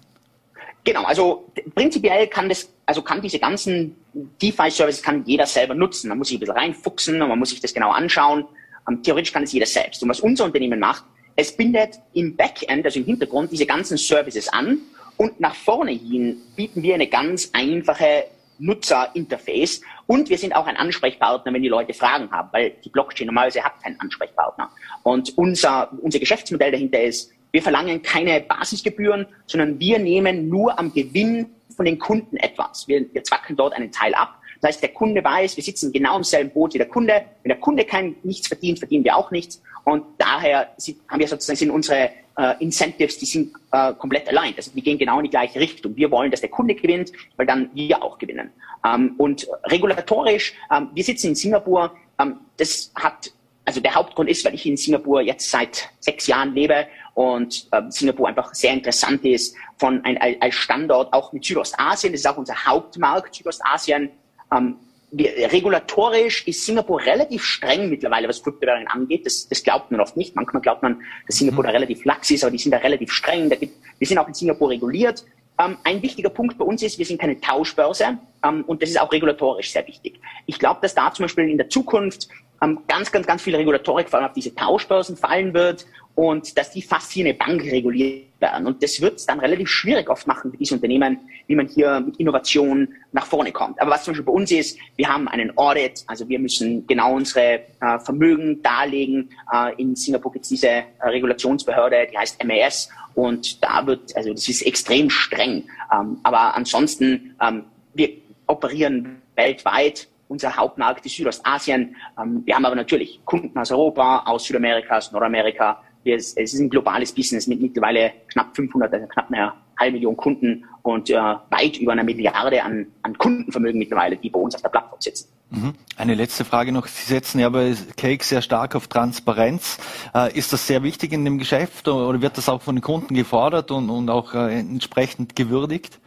[0.84, 6.08] Genau, also prinzipiell kann das, also kann diese ganzen DeFi-Services kann jeder selber nutzen.
[6.08, 8.44] Man muss sich ein bisschen reinfuchsen und man muss sich das genau anschauen.
[8.88, 10.02] Ähm, theoretisch kann es jeder selbst.
[10.02, 11.04] Und was unser Unternehmen macht,
[11.36, 14.78] es bindet im Backend, also im Hintergrund, diese ganzen Services an
[15.16, 18.24] und nach vorne hin bieten wir eine ganz einfache
[18.58, 23.26] Nutzerinterface und wir sind auch ein Ansprechpartner, wenn die Leute Fragen haben, weil die Blockchain
[23.26, 24.70] normalerweise hat keinen Ansprechpartner.
[25.02, 30.92] Und unser, unser Geschäftsmodell dahinter ist, wir verlangen keine Basisgebühren, sondern wir nehmen nur am
[30.92, 32.86] Gewinn von den Kunden etwas.
[32.88, 34.40] Wir, wir zwackeln dort einen Teil ab.
[34.64, 37.26] Das heißt, der Kunde weiß, wir sitzen genau im selben Boot wie der Kunde.
[37.42, 39.60] Wenn der Kunde kein nichts verdient, verdienen wir auch nichts.
[39.84, 40.74] Und daher
[41.10, 42.08] haben wir sozusagen sind unsere
[42.38, 44.54] äh, Incentives, die sind äh, komplett allein.
[44.56, 45.94] Also wir gehen genau in die gleiche Richtung.
[45.96, 48.52] Wir wollen, dass der Kunde gewinnt, weil dann wir auch gewinnen.
[48.86, 53.32] Ähm, und regulatorisch, ähm, wir sitzen in Singapur, ähm, das hat,
[53.66, 57.82] also der Hauptgrund ist, weil ich in Singapur jetzt seit sechs Jahren lebe und äh,
[57.90, 62.14] Singapur einfach sehr interessant ist von ein, als Standort auch mit Südostasien.
[62.14, 64.10] Das ist auch unser Hauptmarkt, Südostasien.
[64.52, 64.76] Ähm,
[65.16, 69.26] wir, regulatorisch ist Singapur relativ streng mittlerweile, was Kryptowährungen angeht.
[69.26, 70.34] Das, das glaubt man oft nicht.
[70.34, 71.68] Manchmal glaubt man, dass Singapur mhm.
[71.68, 73.48] da relativ lax ist, aber die sind da relativ streng.
[73.48, 75.24] Da gibt, wir sind auch in Singapur reguliert.
[75.58, 79.00] Ähm, ein wichtiger Punkt bei uns ist, wir sind keine Tauschbörse ähm, und das ist
[79.00, 80.20] auch regulatorisch sehr wichtig.
[80.46, 82.28] Ich glaube, dass da zum Beispiel in der Zukunft
[82.60, 86.70] ähm, ganz, ganz, ganz viel Regulatorik vor allem auf diese Tauschbörsen fallen wird und dass
[86.70, 88.66] die fast wie eine Bank reguliert werden.
[88.66, 92.00] Und das wird es dann relativ schwierig oft machen für diese Unternehmen, wie man hier
[92.00, 93.80] mit Innovation nach vorne kommt.
[93.80, 97.14] Aber was zum Beispiel bei uns ist, wir haben einen Audit, also wir müssen genau
[97.14, 99.30] unsere äh, Vermögen darlegen.
[99.52, 104.32] Äh, in Singapur gibt es diese äh, Regulationsbehörde, die heißt MAS und da wird, also
[104.32, 105.64] das ist extrem streng.
[105.92, 108.10] Ähm, aber ansonsten, ähm, wir
[108.46, 110.08] operieren weltweit.
[110.26, 111.96] Unser Hauptmarkt ist Südostasien.
[112.20, 116.58] Ähm, wir haben aber natürlich Kunden aus Europa, aus Südamerika, aus Nordamerika, wir, es ist
[116.58, 121.14] ein globales Business mit mittlerweile knapp 500, also knapp eine halbe Million Kunden und äh,
[121.14, 125.28] weit über einer Milliarde an, an Kundenvermögen mittlerweile, die bei uns auf der Plattform sitzen.
[125.50, 125.74] Mhm.
[125.96, 126.86] Eine letzte Frage noch.
[126.86, 129.78] Sie setzen ja bei Cake sehr stark auf Transparenz.
[130.14, 133.14] Äh, ist das sehr wichtig in dem Geschäft oder wird das auch von den Kunden
[133.14, 136.00] gefordert und, und auch äh, entsprechend gewürdigt?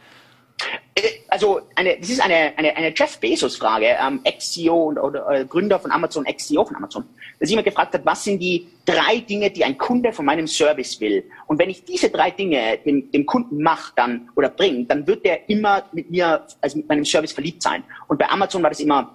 [1.30, 5.78] Also eine, das ist eine, eine, eine Jeff Bezos-Frage, ähm, Ex-CEO und oder, äh, Gründer
[5.78, 7.04] von Amazon, Ex-CEO von Amazon,
[7.38, 10.98] dass jemand gefragt hat, was sind die drei Dinge, die ein Kunde von meinem Service
[11.00, 11.24] will?
[11.46, 15.26] Und wenn ich diese drei Dinge dem, dem Kunden mache dann oder bringe, dann wird
[15.26, 17.84] der immer mit mir, also mit meinem Service verliebt sein.
[18.06, 19.14] Und bei Amazon war das immer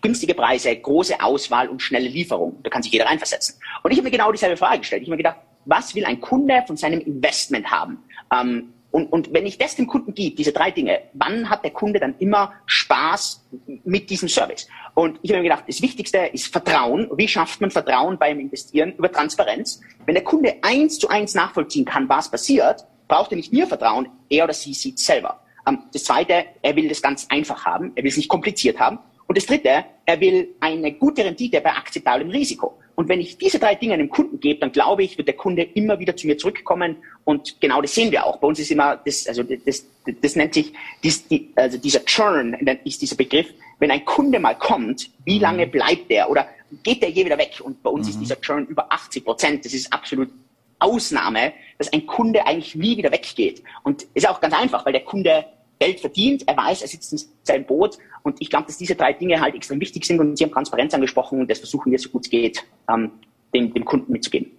[0.00, 2.62] günstige Preise, große Auswahl und schnelle Lieferung.
[2.62, 3.56] Da kann sich jeder reinversetzen.
[3.82, 5.02] Und ich habe mir genau dieselbe Frage gestellt.
[5.02, 7.98] Ich habe mir gedacht, was will ein Kunde von seinem Investment haben?
[8.32, 11.72] Ähm, und, und wenn ich das dem Kunden gebe, diese drei Dinge, wann hat der
[11.72, 13.44] Kunde dann immer Spaß
[13.84, 14.66] mit diesem Service?
[14.94, 17.08] Und ich habe mir gedacht, das Wichtigste ist Vertrauen.
[17.14, 18.94] Wie schafft man Vertrauen beim Investieren?
[18.96, 19.80] Über Transparenz.
[20.06, 24.08] Wenn der Kunde eins zu eins nachvollziehen kann, was passiert, braucht er nicht mir Vertrauen,
[24.30, 25.40] er oder sie sieht selber.
[25.66, 28.98] Ähm, das Zweite, er will das ganz einfach haben, er will es nicht kompliziert haben.
[29.28, 32.78] Und das Dritte, er will eine gute Rendite bei akzeptablem Risiko.
[32.94, 35.62] Und wenn ich diese drei Dinge einem Kunden gebe, dann glaube ich, wird der Kunde
[35.62, 36.96] immer wieder zu mir zurückkommen.
[37.24, 38.38] Und genau das sehen wir auch.
[38.38, 39.86] Bei uns ist immer, das, also das, das,
[40.20, 40.72] das nennt sich,
[41.04, 42.54] dies, die, also dieser Churn
[42.84, 43.46] ist dieser Begriff.
[43.78, 45.42] Wenn ein Kunde mal kommt, wie mhm.
[45.42, 46.28] lange bleibt der?
[46.28, 46.48] Oder
[46.82, 47.60] geht der je wieder weg?
[47.62, 48.14] Und bei uns mhm.
[48.14, 49.64] ist dieser Churn über 80 Prozent.
[49.64, 50.30] Das ist absolut
[50.78, 53.62] Ausnahme, dass ein Kunde eigentlich nie wieder weggeht.
[53.84, 55.44] Und ist auch ganz einfach, weil der Kunde
[55.78, 59.12] Geld verdient, er weiß, er sitzt in seinem Boot und ich glaube, dass diese drei
[59.12, 62.08] Dinge halt extrem wichtig sind und Sie haben Transparenz angesprochen und das versuchen wir so
[62.10, 63.10] gut es geht, ähm,
[63.54, 64.50] dem, dem Kunden mitzugeben.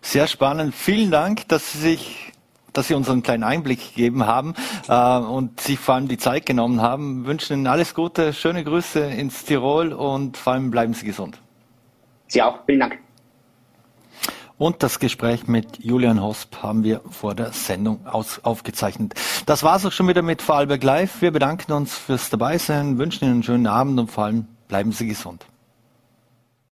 [0.00, 0.74] Sehr spannend.
[0.74, 2.32] Vielen Dank, dass Sie sich
[2.72, 4.52] dass Sie uns einen kleinen Einblick gegeben haben
[4.88, 7.22] äh, und sich vor allem die Zeit genommen haben.
[7.22, 11.38] Wir wünschen Ihnen alles Gute, schöne Grüße ins Tirol und vor allem bleiben Sie gesund.
[12.28, 12.58] Sie auch.
[12.66, 13.05] Vielen Dank.
[14.58, 19.14] Und das Gespräch mit Julian Hosp haben wir vor der Sendung aus, aufgezeichnet.
[19.44, 21.20] Das war's auch schon wieder mit Vorarlberg Live.
[21.20, 25.06] Wir bedanken uns fürs Dabeisein, wünschen Ihnen einen schönen Abend und vor allem bleiben Sie
[25.06, 25.44] gesund.